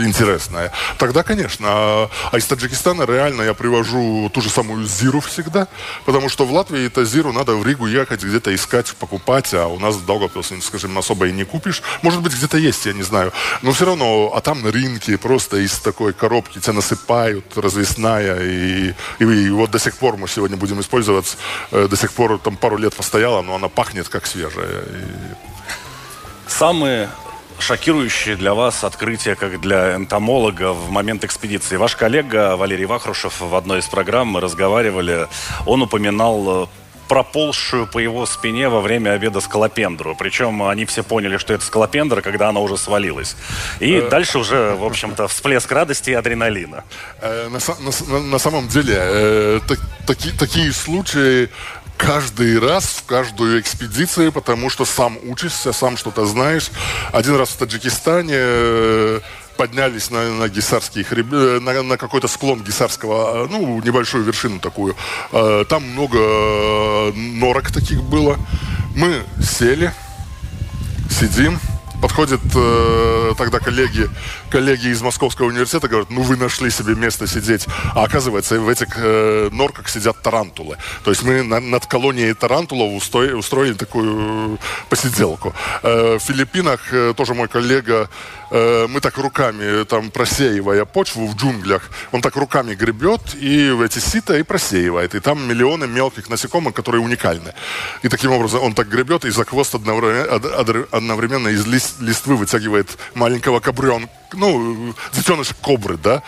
интересное, 0.05 0.71
тогда, 0.97 1.23
конечно. 1.23 1.67
А, 1.69 2.09
а 2.31 2.37
из 2.37 2.45
Таджикистана 2.45 3.03
реально 3.03 3.43
я 3.43 3.53
привожу 3.53 4.29
ту 4.33 4.41
же 4.41 4.49
самую 4.49 4.85
зиру 4.85 5.19
всегда, 5.19 5.67
потому 6.05 6.29
что 6.29 6.45
в 6.45 6.51
Латвии 6.51 6.87
это 6.87 7.05
зиру 7.05 7.31
надо 7.31 7.55
в 7.55 7.65
Ригу 7.65 7.87
ехать, 7.87 8.23
где-то 8.23 8.53
искать, 8.53 8.93
покупать, 8.95 9.53
а 9.53 9.67
у 9.67 9.79
нас 9.79 9.95
в 9.95 10.05
Долгопилсе, 10.05 10.59
скажем, 10.61 10.97
особо 10.97 11.27
и 11.27 11.31
не 11.31 11.43
купишь. 11.43 11.81
Может 12.01 12.21
быть, 12.21 12.33
где-то 12.33 12.57
есть, 12.57 12.85
я 12.85 12.93
не 12.93 13.03
знаю. 13.03 13.31
Но 13.61 13.71
все 13.71 13.85
равно, 13.85 14.31
а 14.35 14.41
там 14.41 14.61
на 14.61 14.71
рынке 14.71 15.17
просто 15.17 15.57
из 15.57 15.79
такой 15.79 16.13
коробки 16.13 16.59
тебя 16.59 16.73
насыпают, 16.73 17.57
развесная, 17.57 18.41
и, 18.43 18.93
и, 19.19 19.23
и 19.23 19.49
вот 19.49 19.71
до 19.71 19.79
сих 19.79 19.97
пор 19.97 20.17
мы 20.17 20.27
сегодня 20.27 20.57
будем 20.57 20.79
использовать, 20.79 21.37
э, 21.71 21.87
до 21.87 21.95
сих 21.95 22.11
пор 22.11 22.39
там 22.39 22.57
пару 22.57 22.77
лет 22.77 22.95
постояла, 22.95 23.41
но 23.41 23.55
она 23.55 23.67
пахнет 23.69 24.09
как 24.09 24.25
свежая. 24.25 24.81
И... 24.81 25.57
Самые 26.47 27.09
шокирующее 27.59 28.35
для 28.35 28.53
вас 28.53 28.83
открытие, 28.83 29.35
как 29.35 29.59
для 29.61 29.95
энтомолога 29.95 30.73
в 30.73 30.89
момент 30.89 31.23
экспедиции. 31.23 31.77
Ваш 31.77 31.95
коллега 31.95 32.55
Валерий 32.55 32.85
Вахрушев 32.85 33.41
в 33.41 33.55
одной 33.55 33.79
из 33.79 33.87
программ 33.87 34.27
мы 34.27 34.41
разговаривали, 34.41 35.27
он 35.65 35.81
упоминал 35.81 36.63
э, 36.63 36.67
проползшую 37.07 37.87
по 37.87 37.99
его 37.99 38.25
спине 38.25 38.69
во 38.69 38.81
время 38.81 39.11
обеда 39.11 39.39
скалопендру. 39.39 40.15
Причем 40.15 40.63
они 40.63 40.85
все 40.85 41.03
поняли, 41.03 41.37
что 41.37 41.53
это 41.53 41.63
скалопендра, 41.63 42.21
когда 42.21 42.49
она 42.49 42.59
уже 42.59 42.77
свалилась. 42.77 43.35
И 43.79 43.93
э... 43.93 44.09
дальше 44.09 44.39
уже, 44.39 44.75
в 44.75 44.83
общем-то, 44.83 45.27
всплеск 45.27 45.71
радости 45.71 46.11
и 46.11 46.13
адреналина. 46.13 46.83
Э, 47.21 47.49
на, 47.49 47.59
на, 48.09 48.19
на 48.19 48.39
самом 48.39 48.67
деле, 48.67 48.95
э, 48.97 49.59
так, 49.67 49.79
таки, 50.05 50.31
такие 50.31 50.71
случаи 50.73 51.49
каждый 51.97 52.59
раз, 52.59 52.85
в 52.85 53.05
каждую 53.05 53.59
экспедицию, 53.59 54.31
потому 54.31 54.69
что 54.69 54.85
сам 54.85 55.17
учишься, 55.23 55.73
сам 55.73 55.97
что-то 55.97 56.25
знаешь. 56.25 56.69
Один 57.11 57.35
раз 57.35 57.49
в 57.49 57.57
Таджикистане 57.57 58.35
э, 58.35 59.19
поднялись 59.57 60.11
на, 60.11 60.31
на 60.33 60.47
гисарский 60.47 61.03
хребет, 61.03 61.33
э, 61.33 61.59
на, 61.59 61.83
на 61.83 61.97
какой-то 61.97 62.27
склон 62.27 62.63
гисарского, 62.63 63.45
э, 63.45 63.47
ну, 63.49 63.81
небольшую 63.81 64.23
вершину 64.23 64.59
такую. 64.59 64.95
Там 65.31 65.83
много 65.83 67.11
норок 67.15 67.71
таких 67.71 68.03
было. 68.03 68.37
Мы 68.95 69.23
сели, 69.41 69.91
сидим, 71.09 71.59
подходят 72.01 72.41
э, 72.55 73.33
тогда 73.37 73.59
коллеги, 73.59 74.09
коллеги 74.47 74.87
из 74.87 75.01
Московского 75.01 75.47
университета, 75.47 75.87
говорят, 75.87 76.09
ну 76.09 76.21
вы 76.21 76.37
нашли 76.37 76.69
себе 76.69 76.95
место 76.95 77.27
сидеть. 77.27 77.67
А 77.93 78.03
оказывается, 78.03 78.59
в 78.59 78.69
этих 78.69 78.87
э, 78.97 79.49
норках 79.51 79.89
сидят 79.89 80.21
тарантулы. 80.21 80.77
То 81.03 81.11
есть 81.11 81.23
мы 81.23 81.43
на, 81.43 81.59
над 81.59 81.85
колонией 81.85 82.33
тарантулов 82.33 82.93
устроили, 82.93 83.33
устроили 83.33 83.73
такую 83.73 84.59
посиделку. 84.89 85.53
Э, 85.83 86.17
в 86.17 86.19
Филиппинах 86.19 86.93
э, 86.93 87.13
тоже 87.15 87.33
мой 87.33 87.47
коллега 87.47 88.09
Э, 88.49 88.87
мы 88.87 89.01
так 89.01 89.17
руками, 89.17 89.83
там, 89.83 90.09
просеивая 90.09 90.85
почву 90.85 91.27
в 91.27 91.35
джунглях, 91.35 91.89
он 92.11 92.21
так 92.21 92.35
руками 92.35 92.75
гребет 92.75 93.35
и 93.35 93.71
в 93.71 93.81
эти 93.81 93.99
сита 93.99 94.37
и 94.37 94.43
просеивает. 94.43 95.15
И 95.15 95.19
там 95.19 95.47
миллионы 95.47 95.87
мелких 95.87 96.29
насекомых, 96.29 96.73
которые 96.73 97.01
уникальны. 97.01 97.53
И 98.03 98.09
таким 98.09 98.31
образом 98.31 98.61
он 98.63 98.73
так 98.73 98.87
гребет 98.87 99.25
и 99.25 99.31
за 99.31 99.43
хвост 99.45 99.75
одновременно 99.75 101.49
из 101.49 101.67
листвы 101.67 102.37
вытягивает 102.37 102.97
маленького 103.15 103.59
кабрен, 103.59 104.07
ну, 104.33 104.93
детеныш 105.13 105.49
кобры, 105.61 105.97
да. 105.97 106.23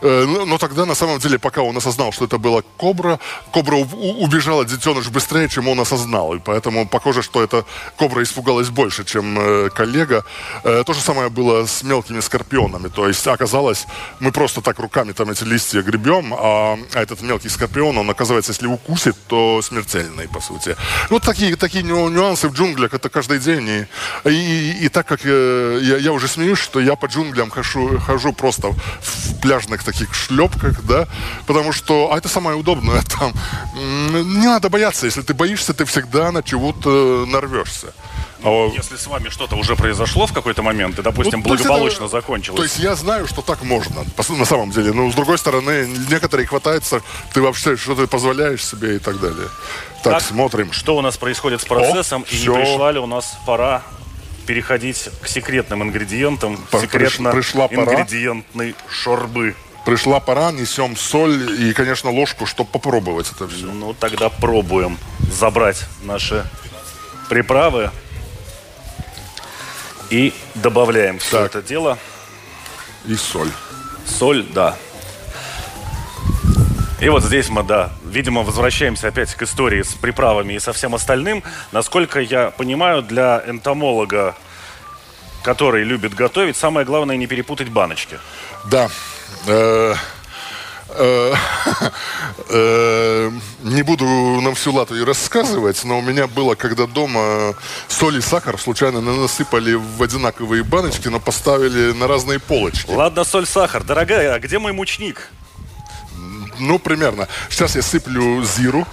Э, 0.00 0.44
но 0.46 0.58
тогда, 0.58 0.84
на 0.84 0.94
самом 0.94 1.18
деле, 1.18 1.38
пока 1.38 1.62
он 1.62 1.76
осознал, 1.76 2.12
что 2.12 2.24
это 2.24 2.38
была 2.38 2.62
кобра, 2.76 3.20
кобра 3.52 3.76
убежала 3.76 4.64
детеныш 4.64 5.08
быстрее, 5.08 5.48
чем 5.48 5.68
он 5.68 5.78
осознал. 5.80 6.34
И 6.34 6.38
поэтому 6.38 6.88
похоже, 6.88 7.22
что 7.22 7.42
эта 7.42 7.64
кобра 7.96 8.22
испугалась 8.22 8.68
больше, 8.68 9.04
чем 9.04 9.38
э, 9.38 9.70
коллега. 9.70 10.24
То 10.62 10.92
же 10.92 11.00
самое 11.00 11.28
было 11.28 11.66
с 11.66 11.82
мелкими 11.82 12.20
скорпионами. 12.20 12.88
То 12.88 13.06
есть 13.08 13.26
оказалось, 13.26 13.86
мы 14.20 14.32
просто 14.32 14.60
так 14.60 14.78
руками 14.78 15.12
там 15.12 15.30
эти 15.30 15.44
листья 15.44 15.82
гребем, 15.82 16.34
а, 16.36 16.78
этот 16.94 17.22
мелкий 17.22 17.48
скорпион, 17.48 17.98
он 17.98 18.10
оказывается, 18.10 18.52
если 18.52 18.66
укусит, 18.66 19.16
то 19.26 19.60
смертельный, 19.62 20.28
по 20.28 20.40
сути. 20.40 20.76
Вот 21.10 21.22
такие, 21.22 21.56
такие 21.56 21.84
нюансы 21.84 22.48
в 22.48 22.52
джунглях, 22.52 22.94
это 22.94 23.08
каждый 23.08 23.38
день. 23.38 23.68
И, 24.24 24.30
и, 24.30 24.86
и 24.86 24.88
так 24.88 25.06
как 25.06 25.20
э, 25.24 25.78
я, 25.82 25.96
я 25.96 26.12
уже 26.12 26.28
смеюсь, 26.28 26.58
что 26.72 26.80
я 26.80 26.96
по 26.96 27.04
джунглям 27.04 27.50
хожу, 27.50 27.98
хожу 27.98 28.32
просто 28.32 28.70
в 28.70 29.40
пляжных 29.42 29.84
таких 29.84 30.14
шлепках, 30.14 30.82
да, 30.84 31.06
потому 31.46 31.70
что, 31.70 32.10
а 32.10 32.16
это 32.16 32.30
самое 32.30 32.56
удобное 32.56 33.02
там. 33.18 33.34
Не 33.74 34.46
надо 34.46 34.70
бояться, 34.70 35.04
если 35.04 35.20
ты 35.20 35.34
боишься, 35.34 35.74
ты 35.74 35.84
всегда 35.84 36.32
на 36.32 36.42
чего-то 36.42 37.26
нарвешься. 37.26 37.92
А 38.42 38.70
если 38.74 38.96
с 38.96 39.06
вами 39.06 39.28
что-то 39.28 39.56
уже 39.56 39.76
произошло 39.76 40.26
в 40.26 40.32
какой-то 40.32 40.62
момент, 40.62 40.98
и, 40.98 41.02
допустим, 41.02 41.40
ну, 41.40 41.48
благополучно 41.50 42.04
это, 42.04 42.08
закончилось. 42.08 42.56
То 42.56 42.64
есть 42.64 42.78
я 42.78 42.94
знаю, 42.96 43.26
что 43.26 43.42
так 43.42 43.62
можно, 43.62 44.06
на 44.30 44.44
самом 44.46 44.70
деле. 44.70 44.94
Но, 44.94 45.10
с 45.10 45.14
другой 45.14 45.36
стороны, 45.36 45.86
некоторые 46.08 46.46
хватаются, 46.46 47.02
ты 47.34 47.42
вообще 47.42 47.76
что 47.76 47.94
ты 47.94 48.06
позволяешь 48.06 48.64
себе 48.64 48.96
и 48.96 48.98
так 48.98 49.20
далее. 49.20 49.48
Так, 50.02 50.14
так 50.14 50.22
смотрим. 50.22 50.72
Что 50.72 50.96
у 50.96 51.02
нас 51.02 51.18
происходит 51.18 51.60
с 51.60 51.66
процессом, 51.66 52.22
О, 52.22 52.32
и 52.32 52.34
все. 52.34 52.50
не 52.50 52.64
пришла 52.64 52.92
ли 52.92 52.98
у 52.98 53.06
нас 53.06 53.36
пора 53.44 53.82
переходить 54.46 55.08
к 55.20 55.28
секретным 55.28 55.82
ингредиентам, 55.82 56.58
секретно 56.80 57.32
пришла 57.32 57.66
ингредиентной 57.66 58.74
шорбы. 58.88 59.54
Пришла 59.84 60.20
пора, 60.20 60.52
несем 60.52 60.96
соль 60.96 61.60
и, 61.60 61.72
конечно, 61.72 62.10
ложку, 62.10 62.46
чтобы 62.46 62.70
попробовать 62.70 63.32
это 63.34 63.48
все. 63.48 63.66
Ну, 63.66 63.94
тогда 63.94 64.28
пробуем 64.28 64.96
забрать 65.32 65.84
наши 66.02 66.46
приправы. 67.28 67.90
И 70.10 70.32
добавляем 70.54 71.18
все 71.18 71.38
так. 71.38 71.46
это 71.46 71.62
дело. 71.62 71.98
И 73.06 73.14
соль. 73.14 73.50
Соль, 74.06 74.44
да. 74.44 74.76
И 77.02 77.08
вот 77.08 77.24
здесь 77.24 77.48
мы, 77.48 77.64
да, 77.64 77.90
видимо, 78.04 78.42
возвращаемся 78.42 79.08
опять 79.08 79.34
к 79.34 79.42
истории 79.42 79.82
с 79.82 79.94
приправами 79.94 80.52
и 80.54 80.60
со 80.60 80.72
всем 80.72 80.94
остальным. 80.94 81.42
Насколько 81.72 82.20
я 82.20 82.50
понимаю, 82.50 83.02
для 83.02 83.42
энтомолога 83.46 84.36
который 85.42 85.82
любит 85.82 86.14
готовить, 86.14 86.56
самое 86.56 86.86
главное 86.86 87.16
не 87.16 87.26
перепутать 87.26 87.68
баночки. 87.68 88.18
Да. 88.70 88.88
Э, 89.46 89.94
э, 90.90 91.34
э, 92.48 93.30
не 93.64 93.82
буду 93.82 94.04
нам 94.40 94.54
всю 94.54 94.72
латвию 94.72 95.04
рассказывать, 95.04 95.82
но 95.84 95.98
у 95.98 96.02
меня 96.02 96.28
было, 96.28 96.54
когда 96.54 96.86
дома 96.86 97.54
соль 97.88 98.18
и 98.18 98.20
сахар 98.20 98.58
случайно 98.58 99.00
насыпали 99.00 99.74
в 99.74 100.00
одинаковые 100.02 100.62
баночки, 100.62 101.08
но 101.08 101.18
поставили 101.18 101.92
на 101.92 102.06
разные 102.06 102.38
полочки. 102.38 102.90
Ладно, 102.90 103.24
соль, 103.24 103.46
сахар. 103.46 103.82
Дорогая, 103.82 104.34
а 104.34 104.38
где 104.38 104.58
мой 104.58 104.72
мучник? 104.72 105.28
Ну, 106.58 106.78
примерно. 106.78 107.28
Сейчас 107.50 107.76
я 107.76 107.82
сыплю 107.82 108.42
зиру. 108.44 108.86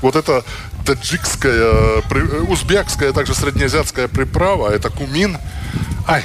Вот 0.00 0.16
это 0.16 0.44
таджикская, 0.84 2.02
узбекская, 2.48 3.10
а 3.10 3.12
также 3.12 3.34
среднеазиатская 3.34 4.08
приправа. 4.08 4.70
Это 4.70 4.90
кумин. 4.90 5.38
Ай. 6.06 6.24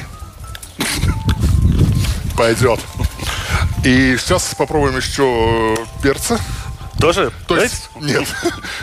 Пойдет. 2.36 2.80
И 3.84 4.18
сейчас 4.18 4.56
попробуем 4.56 4.98
еще 4.98 5.76
перца. 6.02 6.40
Тоже? 7.00 7.32
То 7.48 7.58
есть, 7.58 7.92
нет, 8.02 8.28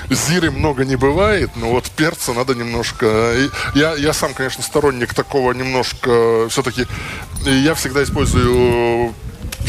зиры 0.09 0.53
много 0.53 0.85
не 0.85 0.95
бывает, 0.95 1.51
но 1.57 1.71
вот 1.71 1.91
перца 1.91 2.33
надо 2.33 2.55
немножко... 2.55 3.35
Я, 3.75 3.95
я 3.95 4.13
сам, 4.13 4.35
конечно, 4.35 4.63
сторонник 4.63 5.15
такого 5.15 5.53
немножко... 5.53 6.49
Все-таки 6.49 6.87
я 7.45 7.75
всегда 7.75 8.05
использую 8.05 9.13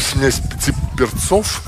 смесь 0.00 0.40
пяти 0.40 0.72
перцов. 0.96 1.62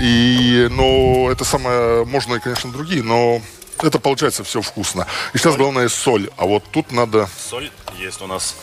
И, 0.00 0.68
но 0.70 1.30
это 1.30 1.44
самое... 1.44 2.04
Можно 2.04 2.34
и, 2.34 2.40
конечно, 2.40 2.70
другие, 2.70 3.02
но 3.02 3.40
это 3.82 3.98
получается 3.98 4.44
все 4.44 4.60
вкусно. 4.60 5.06
И 5.32 5.38
сейчас 5.38 5.56
главное 5.56 5.88
соль. 5.88 6.30
А 6.36 6.46
вот 6.46 6.64
тут 6.70 6.92
надо... 6.92 7.28
Соль 7.50 7.70
есть 7.98 8.20
у 8.22 8.26
нас. 8.26 8.56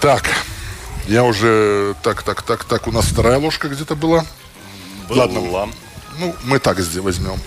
Так. 0.00 0.24
Я 1.06 1.24
уже... 1.24 1.94
Так, 2.02 2.22
так, 2.22 2.42
так, 2.42 2.64
так. 2.64 2.86
У 2.86 2.92
нас 2.92 3.06
вторая 3.06 3.38
ложка 3.38 3.68
где-то 3.68 3.94
была. 3.94 4.24
Была. 5.08 5.24
Ладно. 5.24 5.72
Ну, 6.18 6.34
мы 6.44 6.58
так 6.58 6.80
здесь 6.80 7.02
возьмем. 7.02 7.40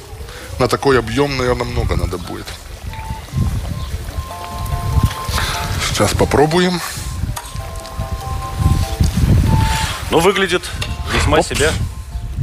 На 0.59 0.67
такой 0.67 0.99
объем, 0.99 1.37
наверное, 1.37 1.65
много 1.65 1.95
надо 1.95 2.17
будет. 2.17 2.45
Сейчас 5.89 6.13
попробуем. 6.13 6.79
Ну, 10.11 10.19
выглядит 10.19 10.63
весьма 11.13 11.39
Оп. 11.39 11.45
себе 11.45 11.71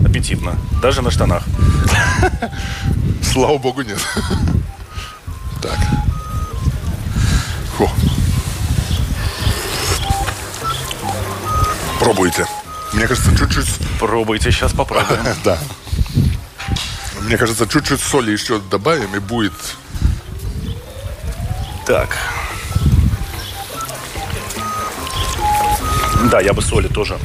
аппетитно. 0.05 0.57
Даже 0.83 1.03
на 1.03 1.11
штанах. 1.11 1.45
Слава 3.23 3.59
богу, 3.59 3.83
нет. 3.83 3.99
Так. 5.63 5.79
Фу. 7.77 7.91
Пробуйте. 11.99 12.47
Мне 12.95 13.07
кажется, 13.07 13.37
чуть-чуть... 13.37 13.67
Пробуйте, 13.99 14.51
сейчас 14.51 14.73
попробуем. 14.73 15.21
Да. 15.45 15.59
Мне 17.21 17.37
кажется, 17.37 17.69
чуть-чуть 17.69 18.01
соли 18.01 18.31
еще 18.31 18.59
добавим, 18.59 19.15
и 19.15 19.19
будет... 19.19 19.53
Так. 21.87 22.17
Да, 26.31 26.41
я 26.41 26.55
бы 26.55 26.63
соли 26.63 26.89
тоже 26.89 27.19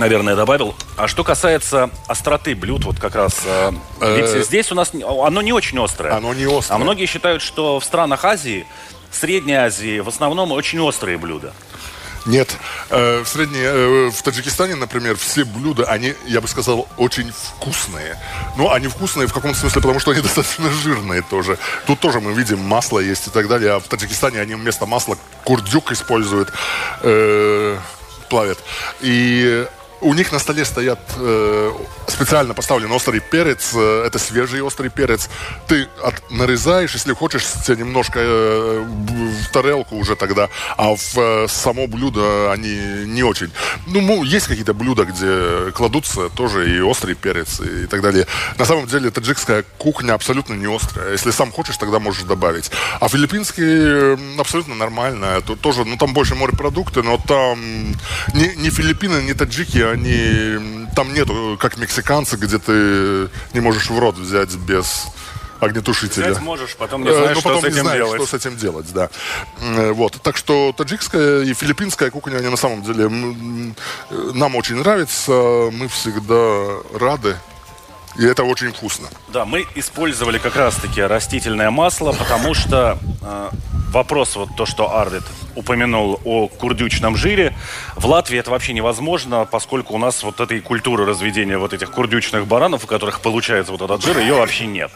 наверное, 0.00 0.34
добавил. 0.34 0.74
А 0.96 1.06
что 1.06 1.22
касается 1.22 1.90
остроты 2.08 2.56
блюд, 2.56 2.84
вот 2.84 2.98
как 2.98 3.14
раз, 3.14 3.40
э, 3.44 3.72
э, 4.00 4.42
здесь 4.42 4.72
у 4.72 4.74
нас 4.74 4.92
оно 4.92 5.42
не 5.42 5.52
очень 5.52 5.78
острое. 5.82 6.16
Оно 6.16 6.34
не 6.34 6.44
острое. 6.44 6.76
А 6.76 6.78
многие 6.78 7.06
считают, 7.06 7.42
что 7.42 7.78
в 7.78 7.84
странах 7.84 8.24
Азии, 8.24 8.66
Средней 9.12 9.54
Азии, 9.54 10.00
в 10.00 10.08
основном 10.08 10.50
очень 10.50 10.80
острые 10.80 11.18
блюда. 11.18 11.52
Нет. 12.26 12.54
Э, 12.90 13.22
в 13.22 13.28
Средней, 13.28 14.10
в 14.10 14.22
Таджикистане, 14.22 14.74
например, 14.74 15.16
все 15.16 15.44
блюда, 15.44 15.84
они, 15.84 16.14
я 16.26 16.40
бы 16.40 16.48
сказал, 16.48 16.86
очень 16.96 17.32
вкусные. 17.32 18.18
Ну, 18.56 18.70
они 18.70 18.88
вкусные 18.88 19.26
в 19.26 19.32
каком 19.32 19.54
смысле, 19.54 19.80
потому 19.80 20.00
что 20.00 20.10
они 20.10 20.20
достаточно 20.22 20.70
жирные 20.70 21.22
тоже. 21.22 21.58
Тут 21.86 22.00
тоже 22.00 22.20
мы 22.20 22.32
видим 22.32 22.58
масло 22.60 22.98
есть 22.98 23.26
и 23.28 23.30
так 23.30 23.48
далее. 23.48 23.72
А 23.72 23.80
в 23.80 23.84
Таджикистане 23.84 24.40
они 24.40 24.54
вместо 24.54 24.86
масла 24.86 25.16
курдюк 25.44 25.92
используют, 25.92 26.52
э, 27.02 27.78
плавят. 28.28 28.58
И 29.00 29.66
у 30.00 30.14
них 30.14 30.32
на 30.32 30.38
столе 30.38 30.64
стоят 30.64 31.00
э, 31.16 31.72
специально 32.06 32.54
поставлен 32.54 32.90
острый 32.92 33.20
перец. 33.20 33.72
Э, 33.74 34.04
это 34.06 34.18
свежий 34.18 34.60
острый 34.62 34.88
перец. 34.88 35.28
Ты 35.66 35.88
от, 36.02 36.30
нарезаешь, 36.30 36.94
если 36.94 37.12
хочешь, 37.12 37.44
тебе 37.66 37.78
немножко 37.78 38.18
э, 38.18 38.84
в 38.84 39.52
тарелку 39.52 39.96
уже 39.96 40.16
тогда. 40.16 40.48
А 40.76 40.94
в 40.94 41.18
э, 41.18 41.46
само 41.48 41.86
блюдо 41.86 42.50
они 42.52 43.04
не 43.06 43.22
очень. 43.22 43.50
Ну, 43.86 44.24
есть 44.24 44.46
какие-то 44.46 44.74
блюда, 44.74 45.04
где 45.04 45.70
кладутся 45.72 46.28
тоже 46.30 46.76
и 46.76 46.80
острый 46.80 47.14
перец 47.14 47.60
и, 47.60 47.84
и 47.84 47.86
так 47.86 48.00
далее. 48.00 48.26
На 48.58 48.64
самом 48.64 48.86
деле 48.86 49.10
таджикская 49.10 49.64
кухня 49.78 50.14
абсолютно 50.14 50.54
не 50.54 50.74
острая. 50.74 51.12
Если 51.12 51.30
сам 51.30 51.52
хочешь, 51.52 51.76
тогда 51.76 51.98
можешь 51.98 52.22
добавить. 52.22 52.70
А 53.00 53.08
филиппинский 53.08 54.40
абсолютно 54.40 54.74
нормально. 54.74 55.40
Тоже, 55.40 55.84
ну 55.84 55.96
там 55.96 56.14
больше 56.14 56.34
морепродукты, 56.34 57.02
но 57.02 57.18
там 57.18 57.60
не, 58.34 58.54
не 58.56 58.70
Филиппины, 58.70 59.22
не 59.22 59.34
таджики, 59.34 59.89
они 59.90 60.86
там 60.94 61.12
нету, 61.12 61.58
как 61.60 61.76
мексиканцы, 61.78 62.36
где 62.36 62.58
ты 62.58 63.28
не 63.54 63.60
можешь 63.60 63.90
в 63.90 63.98
рот 63.98 64.16
взять 64.16 64.54
без 64.54 65.06
огнетушителя. 65.60 66.30
Взять 66.30 66.42
можешь, 66.42 66.76
потом 66.76 67.04
не 67.04 67.12
знаешь, 67.12 67.36
ну, 67.36 67.42
потом 67.42 67.60
что 67.60 67.68
с 67.68 67.72
этим 67.72 67.82
знаешь, 67.82 67.98
делать. 67.98 68.22
что 68.22 68.26
с 68.26 68.40
этим 68.40 68.56
делать, 68.56 68.86
да. 68.92 69.10
Вот. 69.92 70.20
Так 70.22 70.36
что 70.36 70.72
таджикская 70.76 71.42
и 71.42 71.52
филиппинская 71.54 72.10
кухня, 72.10 72.38
они 72.38 72.48
на 72.48 72.56
самом 72.56 72.82
деле 72.82 73.08
нам 74.10 74.56
очень 74.56 74.76
нравятся. 74.76 75.70
Мы 75.72 75.88
всегда 75.88 76.78
рады 76.98 77.36
и 78.20 78.26
это 78.26 78.44
очень 78.44 78.70
вкусно. 78.70 79.08
Да, 79.28 79.46
мы 79.46 79.66
использовали 79.74 80.36
как 80.36 80.54
раз-таки 80.54 81.00
растительное 81.00 81.70
масло, 81.70 82.12
потому 82.12 82.52
что 82.52 82.98
э, 83.22 83.50
вопрос, 83.92 84.36
вот 84.36 84.50
то, 84.58 84.66
что 84.66 84.94
Ардит 84.94 85.22
упомянул 85.54 86.20
о 86.26 86.46
курдючном 86.46 87.16
жире, 87.16 87.56
в 87.96 88.04
Латвии 88.04 88.38
это 88.38 88.50
вообще 88.50 88.74
невозможно, 88.74 89.46
поскольку 89.50 89.94
у 89.94 89.98
нас 89.98 90.22
вот 90.22 90.38
этой 90.38 90.60
культуры 90.60 91.06
разведения 91.06 91.56
вот 91.56 91.72
этих 91.72 91.90
курдючных 91.92 92.46
баранов, 92.46 92.84
у 92.84 92.86
которых 92.86 93.20
получается 93.20 93.72
вот 93.72 93.80
этот 93.80 94.04
жир, 94.04 94.18
ее 94.18 94.34
вообще 94.34 94.66
нет. 94.66 94.90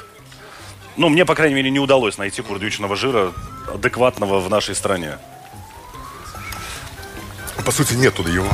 Ну, 0.98 1.08
мне, 1.08 1.24
по 1.24 1.34
крайней 1.34 1.54
мере, 1.54 1.70
не 1.70 1.80
удалось 1.80 2.18
найти 2.18 2.42
курдючного 2.42 2.94
жира 2.94 3.32
адекватного 3.72 4.38
в 4.38 4.50
нашей 4.50 4.74
стране. 4.74 5.16
По 7.64 7.72
сути, 7.72 7.94
нету 7.94 8.22
его. 8.28 8.50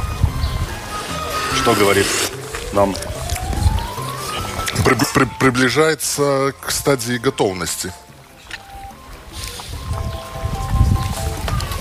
Что 1.61 1.75
говорит 1.75 2.07
нам? 2.73 2.95
При, 4.85 4.95
при, 5.15 5.29
приближается 5.39 6.55
к 6.61 6.71
стадии 6.71 7.19
готовности. 7.19 7.93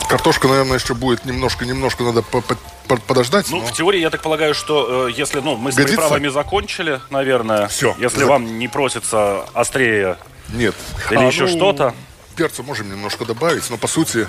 Картошка, 0.09 0.47
наверное, 0.47 0.79
еще 0.79 0.95
будет 0.95 1.23
немножко-немножко 1.25 2.03
надо 2.03 2.23
по 2.23 2.37
-по 2.37 2.57
подождать. 2.97 3.45
Ну, 3.51 3.59
но... 3.59 3.65
в 3.67 3.71
теории, 3.71 3.99
я 3.99 4.09
так 4.09 4.21
полагаю, 4.21 4.55
что 4.55 5.07
э, 5.07 5.11
если, 5.11 5.39
ну, 5.39 5.55
мы 5.55 5.71
с 5.71 5.75
Годится? 5.75 5.97
приправами 5.97 6.27
закончили, 6.29 6.99
наверное. 7.11 7.67
Все. 7.67 7.95
Если 7.99 8.19
За... 8.19 8.25
вам 8.25 8.57
не 8.57 8.67
просится 8.67 9.45
острее 9.53 10.17
Нет. 10.49 10.73
или 11.11 11.19
а, 11.19 11.27
еще 11.27 11.43
ну, 11.43 11.49
что-то. 11.49 11.93
Перца 12.35 12.63
можем 12.63 12.89
немножко 12.89 13.25
добавить, 13.25 13.69
но 13.69 13.77
по 13.77 13.87
сути, 13.87 14.27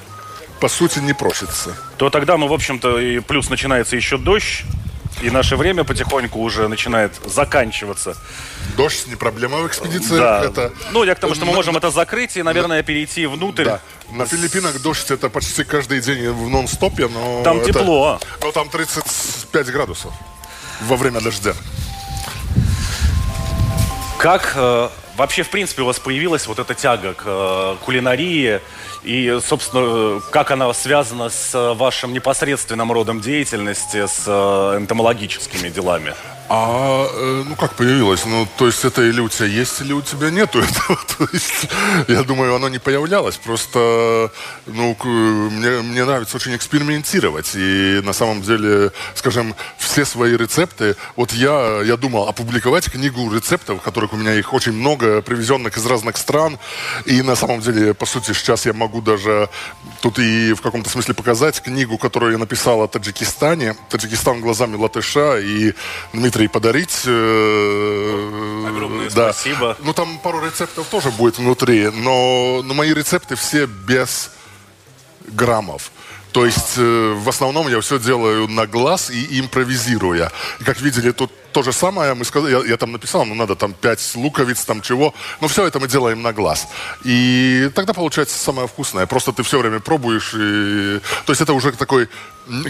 по 0.60 0.68
сути 0.68 0.98
не 0.98 1.14
просится. 1.14 1.74
То 1.96 2.10
тогда, 2.10 2.36
ну, 2.36 2.46
в 2.48 2.52
общем-то, 2.52 2.98
и 2.98 3.20
плюс 3.20 3.48
начинается 3.48 3.96
еще 3.96 4.18
дождь. 4.18 4.64
И 5.22 5.30
наше 5.30 5.56
время 5.56 5.84
потихоньку 5.84 6.40
уже 6.40 6.68
начинает 6.68 7.12
заканчиваться. 7.24 8.16
Дождь 8.76 9.06
не 9.06 9.16
проблема 9.16 9.58
в 9.58 9.66
экспедиции. 9.66 10.18
Да. 10.18 10.44
Это... 10.44 10.72
Ну, 10.92 11.04
я 11.04 11.14
к 11.14 11.20
тому, 11.20 11.34
что 11.34 11.44
мы 11.44 11.52
можем 11.52 11.76
это 11.76 11.90
закрыть 11.90 12.36
и, 12.36 12.42
наверное, 12.42 12.82
перейти 12.82 13.26
внутрь. 13.26 13.64
Да. 13.64 13.80
На 14.10 14.24
Филиппинах 14.24 14.80
дождь 14.80 15.10
это 15.10 15.28
почти 15.28 15.64
каждый 15.64 16.00
день 16.00 16.30
в 16.30 16.48
нон-стопе, 16.48 17.08
но... 17.08 17.42
Там 17.44 17.58
это... 17.58 17.72
тепло. 17.72 18.20
Но 18.42 18.52
там 18.52 18.68
35 18.68 19.66
градусов 19.68 20.12
во 20.80 20.96
время 20.96 21.20
дождя. 21.20 21.54
Как 24.18 24.52
э, 24.54 24.88
вообще, 25.16 25.42
в 25.42 25.50
принципе, 25.50 25.82
у 25.82 25.86
вас 25.86 25.98
появилась 25.98 26.46
вот 26.46 26.58
эта 26.58 26.74
тяга 26.74 27.14
к 27.14 27.22
э, 27.24 27.76
кулинарии? 27.84 28.60
И, 29.02 29.38
собственно, 29.42 30.20
как 30.30 30.50
она 30.50 30.72
связана 30.74 31.30
с 31.30 31.74
вашим 31.74 32.12
непосредственным 32.12 32.92
родом 32.92 33.20
деятельности, 33.20 34.06
с 34.06 34.24
э, 34.26 34.76
энтомологическими 34.76 35.70
делами? 35.70 36.14
А, 36.52 37.06
э, 37.08 37.44
ну 37.48 37.54
как 37.54 37.74
появилось? 37.74 38.26
Ну, 38.26 38.44
то 38.58 38.66
есть 38.66 38.84
это 38.84 39.02
или 39.02 39.20
у 39.20 39.28
тебя 39.28 39.46
есть, 39.46 39.80
или 39.82 39.92
у 39.92 40.02
тебя 40.02 40.30
нету 40.30 40.58
этого. 40.58 40.98
То 41.16 41.28
есть, 41.32 41.68
я 42.08 42.24
думаю, 42.24 42.56
оно 42.56 42.68
не 42.68 42.80
появлялось. 42.80 43.36
Просто, 43.36 44.32
ну, 44.66 44.96
мне, 45.04 45.80
мне 45.82 46.04
нравится 46.04 46.36
очень 46.36 46.56
экспериментировать. 46.56 47.52
И 47.54 48.00
на 48.02 48.12
самом 48.12 48.42
деле, 48.42 48.90
скажем, 49.14 49.54
все 49.78 50.04
свои 50.04 50.36
рецепты, 50.36 50.96
вот 51.14 51.32
я, 51.32 51.82
я 51.84 51.96
думал 51.96 52.28
опубликовать 52.28 52.90
книгу 52.90 53.32
рецептов, 53.32 53.80
которых 53.80 54.12
у 54.12 54.16
меня 54.16 54.34
их 54.34 54.52
очень 54.52 54.72
много, 54.72 55.22
привезенных 55.22 55.76
из 55.76 55.86
разных 55.86 56.16
стран. 56.16 56.58
И 57.04 57.22
на 57.22 57.36
самом 57.36 57.60
деле, 57.60 57.94
по 57.94 58.06
сути, 58.06 58.32
сейчас 58.32 58.66
я 58.66 58.72
могу 58.72 59.00
даже 59.00 59.48
тут 60.00 60.18
и 60.18 60.52
в 60.54 60.62
каком-то 60.62 60.90
смысле 60.90 61.14
показать 61.14 61.62
книгу, 61.62 61.96
которую 61.96 62.32
я 62.32 62.38
написал 62.38 62.82
о 62.82 62.88
Таджикистане. 62.88 63.76
Таджикистан 63.88 64.40
глазами 64.40 64.74
латыша. 64.74 65.38
И 65.38 65.74
Дмитрий 66.12 66.39
и 66.44 66.48
подарить. 66.48 67.02
Э, 67.06 68.66
Огромное 68.68 69.10
да. 69.10 69.32
спасибо. 69.32 69.76
Ну, 69.80 69.92
там 69.92 70.18
пару 70.18 70.44
рецептов 70.44 70.86
тоже 70.88 71.10
будет 71.10 71.38
внутри, 71.38 71.90
но, 71.90 72.62
но 72.64 72.74
мои 72.74 72.92
рецепты 72.92 73.36
все 73.36 73.66
без 73.66 74.30
граммов. 75.28 75.90
То 76.32 76.46
есть 76.46 76.74
э, 76.76 77.14
в 77.16 77.28
основном 77.28 77.68
я 77.68 77.80
все 77.80 77.98
делаю 77.98 78.46
на 78.48 78.66
глаз 78.66 79.10
и 79.10 79.40
импровизируя. 79.40 80.30
И 80.60 80.64
как 80.64 80.80
видели, 80.80 81.10
тут 81.10 81.32
то 81.52 81.62
же 81.62 81.72
самое 81.72 82.14
мы 82.14 82.24
сказали, 82.24 82.52
я, 82.52 82.70
я 82.70 82.76
там 82.76 82.92
написал, 82.92 83.24
ну 83.24 83.34
надо 83.34 83.54
там 83.56 83.72
пять 83.72 84.14
луковиц, 84.14 84.64
там 84.64 84.80
чего. 84.82 85.14
Но 85.40 85.48
все 85.48 85.66
это 85.66 85.80
мы 85.80 85.88
делаем 85.88 86.22
на 86.22 86.32
глаз. 86.32 86.68
И 87.04 87.70
тогда 87.74 87.92
получается 87.92 88.38
самое 88.38 88.68
вкусное. 88.68 89.06
Просто 89.06 89.32
ты 89.32 89.42
все 89.42 89.58
время 89.58 89.80
пробуешь. 89.80 90.34
И... 90.34 91.00
То 91.26 91.32
есть 91.32 91.40
это 91.40 91.52
уже 91.52 91.72
такой 91.72 92.08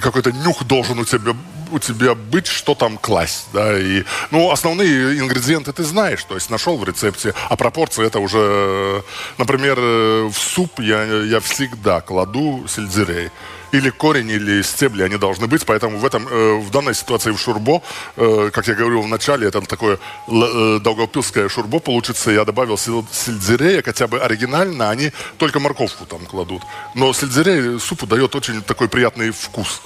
какой-то 0.00 0.32
нюх 0.32 0.64
должен 0.64 0.98
у 0.98 1.04
тебя 1.04 1.34
у 1.72 1.78
тебя 1.78 2.14
быть, 2.14 2.48
что 2.48 2.74
там 2.74 2.98
класть, 2.98 3.46
да, 3.52 3.78
и, 3.78 4.02
ну, 4.32 4.50
основные 4.50 5.20
ингредиенты 5.20 5.72
ты 5.72 5.84
знаешь, 5.84 6.24
то 6.24 6.34
есть 6.34 6.50
нашел 6.50 6.76
в 6.76 6.84
рецепте, 6.84 7.32
а 7.48 7.56
пропорции 7.56 8.04
это 8.04 8.18
уже, 8.18 9.04
например, 9.38 9.78
в 9.78 10.34
суп 10.34 10.80
я, 10.80 11.04
я 11.04 11.38
всегда 11.38 12.00
кладу 12.00 12.64
сельдерей 12.68 13.30
или 13.72 13.90
корень, 13.90 14.30
или 14.30 14.62
стебли 14.62 15.02
они 15.02 15.16
должны 15.16 15.46
быть. 15.46 15.64
Поэтому 15.66 15.98
в, 15.98 16.04
этом, 16.04 16.26
э, 16.28 16.60
в 16.60 16.70
данной 16.70 16.94
ситуации 16.94 17.30
в 17.30 17.38
шурбо, 17.38 17.82
э, 18.16 18.50
как 18.52 18.68
я 18.68 18.74
говорил 18.74 19.02
в 19.02 19.08
начале, 19.08 19.48
это 19.48 19.60
такое 19.62 19.98
э, 20.28 20.78
долгопилское 20.80 21.48
шурбо 21.48 21.78
получится. 21.78 22.30
Я 22.30 22.44
добавил 22.44 22.78
сельдерея, 22.78 23.82
хотя 23.82 24.06
бы 24.06 24.20
оригинально 24.20 24.90
они 24.90 25.12
только 25.38 25.60
морковку 25.60 26.06
там 26.06 26.26
кладут. 26.26 26.62
Но 26.94 27.12
сельдерей 27.12 27.78
супу 27.80 28.06
дает 28.06 28.34
очень 28.34 28.62
такой 28.62 28.88
приятный 28.88 29.30
вкус. 29.30 29.82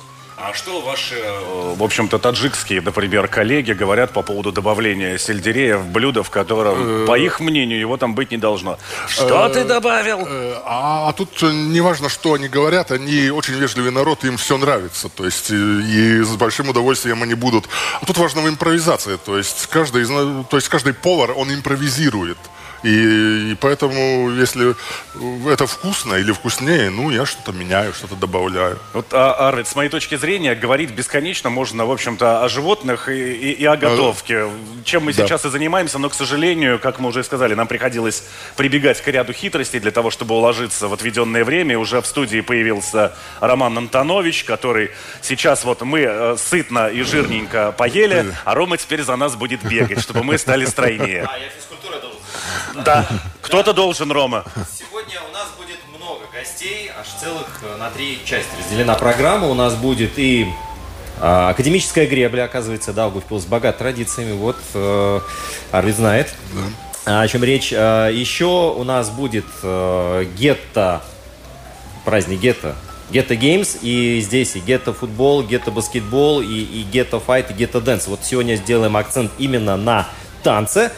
А 0.47 0.53
что 0.53 0.83
ваши, 0.83 1.15
э, 1.15 1.75
в 1.75 1.83
общем-то, 1.83 2.19
таджикские, 2.19 2.83
например, 2.83 3.29
коллеги 3.29 3.73
говорят 3.73 4.13
по 4.13 4.21
поводу 4.21 4.53
добавления 4.53 5.17
сельдерея 5.17 5.79
в 5.79 5.87
блюдо, 5.87 6.23
в 6.23 6.29
котором, 6.29 7.05
э, 7.05 7.07
по 7.07 7.19
их 7.19 7.41
мнению, 7.41 7.81
его 7.81 7.97
там 7.97 8.15
быть 8.15 8.31
не 8.31 8.37
должно? 8.37 8.79
Что 9.09 9.49
ты 9.49 9.61
э, 9.61 9.65
добавил? 9.65 10.29
А, 10.67 11.09
а 11.09 11.13
тут 11.15 11.41
не 11.41 11.81
важно, 11.81 12.11
что 12.11 12.35
они 12.35 12.49
говорят, 12.49 12.91
они 12.91 13.31
очень 13.31 13.55
вежливый 13.55 13.91
народ, 13.91 14.23
им 14.25 14.37
все 14.37 14.59
нравится, 14.59 15.09
то 15.09 15.25
есть 15.25 15.51
и 15.51 16.23
с 16.23 16.37
большим 16.37 16.69
удовольствием 16.69 17.23
они 17.23 17.33
будут. 17.33 17.65
А 18.03 18.05
тут 18.05 18.19
важна 18.19 18.47
импровизация, 18.47 19.17
то 19.17 19.39
есть 19.39 19.67
каждый, 19.69 20.05
то 20.05 20.57
есть 20.57 20.69
каждый 20.69 20.93
повар, 20.93 21.33
он 21.35 21.55
импровизирует. 21.55 22.37
И, 22.85 23.53
и 23.53 23.57
поэтому, 23.61 24.31
если 24.31 24.75
это 25.51 25.67
вкусно 25.67 26.17
или 26.17 26.33
вкуснее, 26.33 26.91
ну, 26.91 27.11
я 27.11 27.25
что-то 27.25 27.53
меняю, 27.53 27.95
что-то 27.95 28.15
добавляю. 28.15 28.79
Вот 28.93 29.07
а, 29.13 29.49
Арвид, 29.49 29.67
с 29.67 29.75
моей 29.75 29.89
точки 29.89 30.17
зрения, 30.17 30.55
говорить 30.55 30.91
бесконечно 30.91 31.49
можно, 31.49 31.87
в 31.87 31.91
общем-то, 31.91 32.45
о 32.45 32.49
животных 32.51 33.09
и, 33.09 33.33
и, 33.33 33.53
и 33.53 33.65
о 33.65 33.77
готовке. 33.77 34.45
А, 34.45 34.51
чем 34.85 35.05
мы 35.05 35.15
да. 35.15 35.25
сейчас 35.25 35.47
и 35.47 35.49
занимаемся, 35.49 35.99
но, 35.99 36.11
к 36.11 36.15
сожалению, 36.15 36.79
как 36.79 36.99
мы 36.99 37.09
уже 37.09 37.25
сказали, 37.25 37.55
нам 37.55 37.67
приходилось 37.67 38.25
прибегать 38.55 39.01
к 39.01 39.09
ряду 39.09 39.33
хитростей 39.33 39.81
для 39.81 39.91
того, 39.91 40.11
чтобы 40.11 40.35
уложиться 40.35 40.87
в 40.87 40.93
отведенное 40.93 41.45
время. 41.45 41.79
Уже 41.79 42.03
в 42.03 42.07
студии 42.07 42.43
появился 42.43 43.15
Роман 43.41 43.79
Антонович, 43.79 44.45
который 44.45 44.91
сейчас 45.23 45.65
вот 45.65 45.81
мы 45.81 46.01
э, 46.01 46.37
сытно 46.39 46.89
и 46.89 47.01
жирненько 47.03 47.73
поели, 47.73 48.27
а 48.45 48.55
Рома 48.55 48.77
теперь 48.77 49.03
за 49.03 49.17
нас 49.17 49.37
будет 49.37 49.65
бегать, 49.65 50.03
чтобы 50.03 50.23
мы 50.23 50.37
стали 50.37 50.67
стройнее. 50.67 51.25
А, 51.27 51.39
я 51.39 51.49
физкультурой 51.49 52.01
должен 52.03 52.24
да. 52.85 53.07
Кто-то 53.41 53.73
должен, 53.73 54.11
Рома. 54.11 54.45
Сегодня 54.79 55.21
у 55.29 55.33
нас 55.33 55.49
будет 55.57 55.79
много 55.97 56.25
гостей, 56.33 56.91
аж 56.99 57.07
целых 57.21 57.61
э, 57.63 57.77
на 57.77 57.91
три 57.91 58.21
части 58.25 58.51
разделена 58.59 58.95
программа. 58.95 59.49
У 59.49 59.55
нас 59.55 59.75
будет 59.75 60.19
и 60.19 60.47
а, 61.21 61.51
академическая 61.51 62.07
гребля, 62.07 62.45
оказывается, 62.45 62.93
Даугавпилс 62.93 63.45
богат 63.47 63.79
традициями. 63.79 64.33
Вот 64.33 64.57
э, 64.75 65.21
Арвид 65.71 65.97
знает. 65.97 66.35
Да. 67.07 67.23
О 67.23 67.29
чем 67.29 67.45
речь. 67.45 67.73
А, 67.73 68.09
еще 68.09 68.75
у 68.77 68.85
нас 68.85 69.11
будет 69.11 69.47
э, 69.63 70.27
гетто, 70.37 71.03
праздник 72.05 72.41
Ghetto, 72.41 72.75
Ghetto 73.11 73.35
Games, 73.35 73.79
и 73.83 74.21
здесь 74.21 74.57
и 74.57 74.61
Гетто 74.61 74.93
футбол, 74.93 75.43
Гетто 75.43 75.71
баскетбол, 75.71 76.41
и, 76.41 76.47
и 76.47 76.83
Ghetto 76.83 77.21
Fight, 77.21 77.51
и 77.51 77.55
Ghetto 77.55 77.81
Dance. 77.81 78.07
Вот 78.09 78.21
сегодня 78.25 78.57
сделаем 78.57 78.97
акцент 78.97 79.31
именно 79.39 79.77
на 79.77 80.09
танце. 80.43 80.91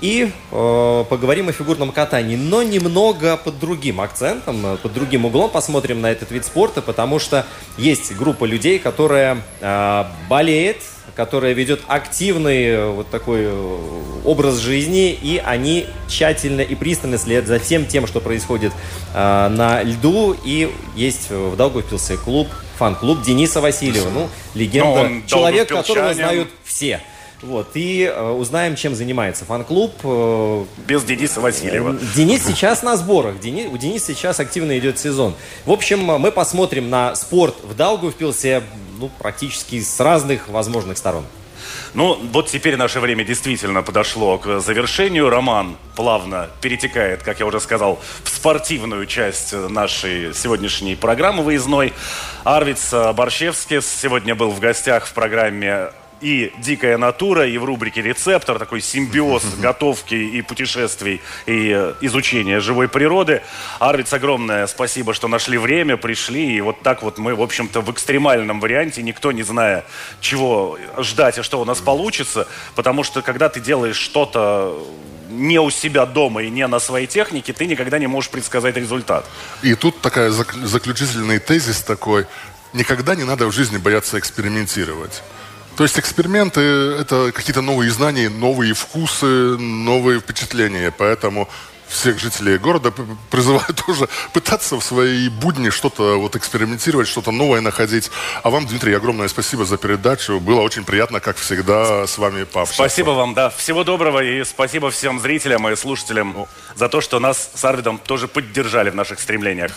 И 0.00 0.30
э, 0.50 1.04
поговорим 1.08 1.48
о 1.48 1.52
фигурном 1.52 1.92
катании, 1.92 2.36
но 2.36 2.62
немного 2.62 3.36
под 3.36 3.58
другим 3.58 4.00
акцентом, 4.00 4.64
э, 4.64 4.76
под 4.76 4.92
другим 4.94 5.26
углом 5.26 5.50
посмотрим 5.50 6.00
на 6.00 6.10
этот 6.10 6.30
вид 6.30 6.44
спорта, 6.46 6.80
потому 6.80 7.18
что 7.18 7.46
есть 7.76 8.14
группа 8.16 8.44
людей, 8.44 8.78
которая 8.78 9.42
э, 9.60 10.04
болеет, 10.28 10.78
которая 11.14 11.52
ведет 11.52 11.82
активный 11.86 12.64
э, 12.66 12.88
вот 12.88 13.10
такой 13.10 13.40
э, 13.42 13.78
образ 14.24 14.56
жизни, 14.58 15.12
и 15.12 15.36
они 15.44 15.86
тщательно 16.08 16.62
и 16.62 16.74
пристально 16.74 17.18
следят 17.18 17.46
за 17.46 17.58
всем 17.58 17.84
тем, 17.86 18.06
что 18.06 18.20
происходит 18.20 18.72
э, 19.14 19.48
на 19.48 19.82
льду. 19.82 20.34
И 20.44 20.70
есть 20.96 21.30
в 21.30 21.56
Даугавпилсе 21.56 22.16
клуб, 22.16 22.48
фан-клуб 22.78 23.22
Дениса 23.22 23.60
Васильева. 23.60 24.08
Ну, 24.08 24.28
легенда, 24.54 25.26
человек, 25.26 25.68
которого 25.68 26.14
знают 26.14 26.48
все. 26.64 27.00
Вот, 27.42 27.70
и 27.74 28.02
э, 28.04 28.30
узнаем, 28.30 28.76
чем 28.76 28.94
занимается 28.94 29.46
фан-клуб. 29.46 29.94
Э, 30.04 30.64
Без 30.86 31.04
Дениса 31.04 31.40
Васильева. 31.40 31.94
Э, 31.94 31.98
Денис 32.14 32.44
сейчас 32.44 32.82
на 32.82 32.96
сборах. 32.96 33.40
Денис, 33.40 33.66
у 33.72 33.78
Дениса 33.78 34.14
сейчас 34.14 34.40
активно 34.40 34.78
идет 34.78 34.98
сезон. 34.98 35.34
В 35.64 35.72
общем, 35.72 36.00
мы 36.00 36.32
посмотрим 36.32 36.90
на 36.90 37.14
спорт 37.14 37.56
в 37.62 37.74
Даугавпилсе 37.74 38.62
ну, 38.98 39.10
практически 39.18 39.80
с 39.80 39.98
разных 40.00 40.48
возможных 40.48 40.98
сторон. 40.98 41.24
Ну, 41.94 42.18
вот 42.32 42.48
теперь 42.48 42.76
наше 42.76 43.00
время 43.00 43.24
действительно 43.24 43.82
подошло 43.82 44.36
к 44.38 44.60
завершению. 44.60 45.30
Роман 45.30 45.76
плавно 45.96 46.50
перетекает, 46.60 47.22
как 47.22 47.40
я 47.40 47.46
уже 47.46 47.58
сказал, 47.58 47.98
в 48.22 48.28
спортивную 48.28 49.06
часть 49.06 49.52
нашей 49.52 50.34
сегодняшней 50.34 50.94
программы 50.94 51.42
выездной. 51.42 51.94
Арвиц 52.44 52.92
Борщевский 53.14 53.80
сегодня 53.82 54.34
был 54.34 54.50
в 54.50 54.60
гостях 54.60 55.06
в 55.06 55.12
программе 55.14 55.90
и 56.20 56.52
«Дикая 56.58 56.98
натура», 56.98 57.46
и 57.46 57.56
в 57.58 57.64
рубрике 57.64 58.02
«Рецептор», 58.02 58.58
такой 58.58 58.80
симбиоз 58.80 59.42
готовки 59.60 60.14
и 60.14 60.42
путешествий, 60.42 61.20
и 61.46 61.72
э, 61.74 61.94
изучения 62.00 62.60
живой 62.60 62.88
природы. 62.88 63.42
Арвиц, 63.78 64.12
огромное 64.12 64.66
спасибо, 64.66 65.14
что 65.14 65.28
нашли 65.28 65.58
время, 65.58 65.96
пришли, 65.96 66.56
и 66.56 66.60
вот 66.60 66.82
так 66.82 67.02
вот 67.02 67.18
мы, 67.18 67.34
в 67.34 67.42
общем-то, 67.42 67.80
в 67.80 67.90
экстремальном 67.90 68.60
варианте, 68.60 69.02
никто 69.02 69.32
не 69.32 69.42
зная, 69.42 69.84
чего 70.20 70.78
ждать 70.98 71.38
и 71.38 71.42
что 71.42 71.60
у 71.60 71.64
нас 71.64 71.78
получится, 71.78 72.46
потому 72.74 73.02
что, 73.02 73.22
когда 73.22 73.48
ты 73.48 73.60
делаешь 73.60 73.96
что-то 73.96 74.78
не 75.30 75.58
у 75.58 75.70
себя 75.70 76.06
дома 76.06 76.42
и 76.42 76.50
не 76.50 76.66
на 76.66 76.80
своей 76.80 77.06
технике, 77.06 77.52
ты 77.52 77.66
никогда 77.66 77.98
не 77.98 78.06
можешь 78.06 78.30
предсказать 78.30 78.76
результат. 78.76 79.24
И 79.62 79.74
тут 79.74 80.00
такая 80.00 80.30
заключительный 80.30 81.38
тезис 81.38 81.82
такой. 81.82 82.26
Никогда 82.72 83.14
не 83.14 83.24
надо 83.24 83.46
в 83.46 83.52
жизни 83.52 83.78
бояться 83.78 84.18
экспериментировать. 84.18 85.22
То 85.80 85.84
есть 85.84 85.98
эксперименты– 85.98 86.60
это 87.00 87.32
какие-то 87.32 87.62
новые 87.62 87.90
знания, 87.90 88.28
новые 88.28 88.74
вкусы, 88.74 89.56
новые 89.56 90.20
впечатления. 90.20 90.90
Поэтому 90.90 91.48
всех 91.88 92.18
жителей 92.18 92.58
города 92.58 92.92
призываю 93.30 93.64
тоже 93.86 94.06
пытаться 94.34 94.76
в 94.76 94.84
своей 94.84 95.30
будни 95.30 95.70
что-то 95.70 96.20
вот 96.20 96.36
экспериментировать, 96.36 97.08
что-то 97.08 97.30
новое 97.30 97.62
находить. 97.62 98.10
А 98.42 98.50
вам, 98.50 98.66
Дмитрий, 98.66 98.92
огромное 98.92 99.28
спасибо 99.28 99.64
за 99.64 99.78
передачу. 99.78 100.38
Было 100.38 100.60
очень 100.60 100.84
приятно, 100.84 101.18
как 101.18 101.38
всегда, 101.38 102.06
с 102.06 102.18
вами 102.18 102.44
пообщаться. 102.44 102.82
Спасибо 102.82 103.12
вам, 103.12 103.32
да. 103.32 103.48
Всего 103.48 103.82
доброго 103.82 104.22
и 104.22 104.44
спасибо 104.44 104.90
всем 104.90 105.18
зрителям 105.18 105.66
и 105.66 105.76
слушателям 105.76 106.36
О. 106.36 106.48
за 106.74 106.90
то, 106.90 107.00
что 107.00 107.18
нас 107.20 107.52
с 107.54 107.64
Арвидом 107.64 107.96
тоже 107.96 108.28
поддержали 108.28 108.90
в 108.90 108.94
наших 108.94 109.18
стремлениях. 109.18 109.72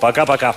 Пока-пока. 0.00 0.56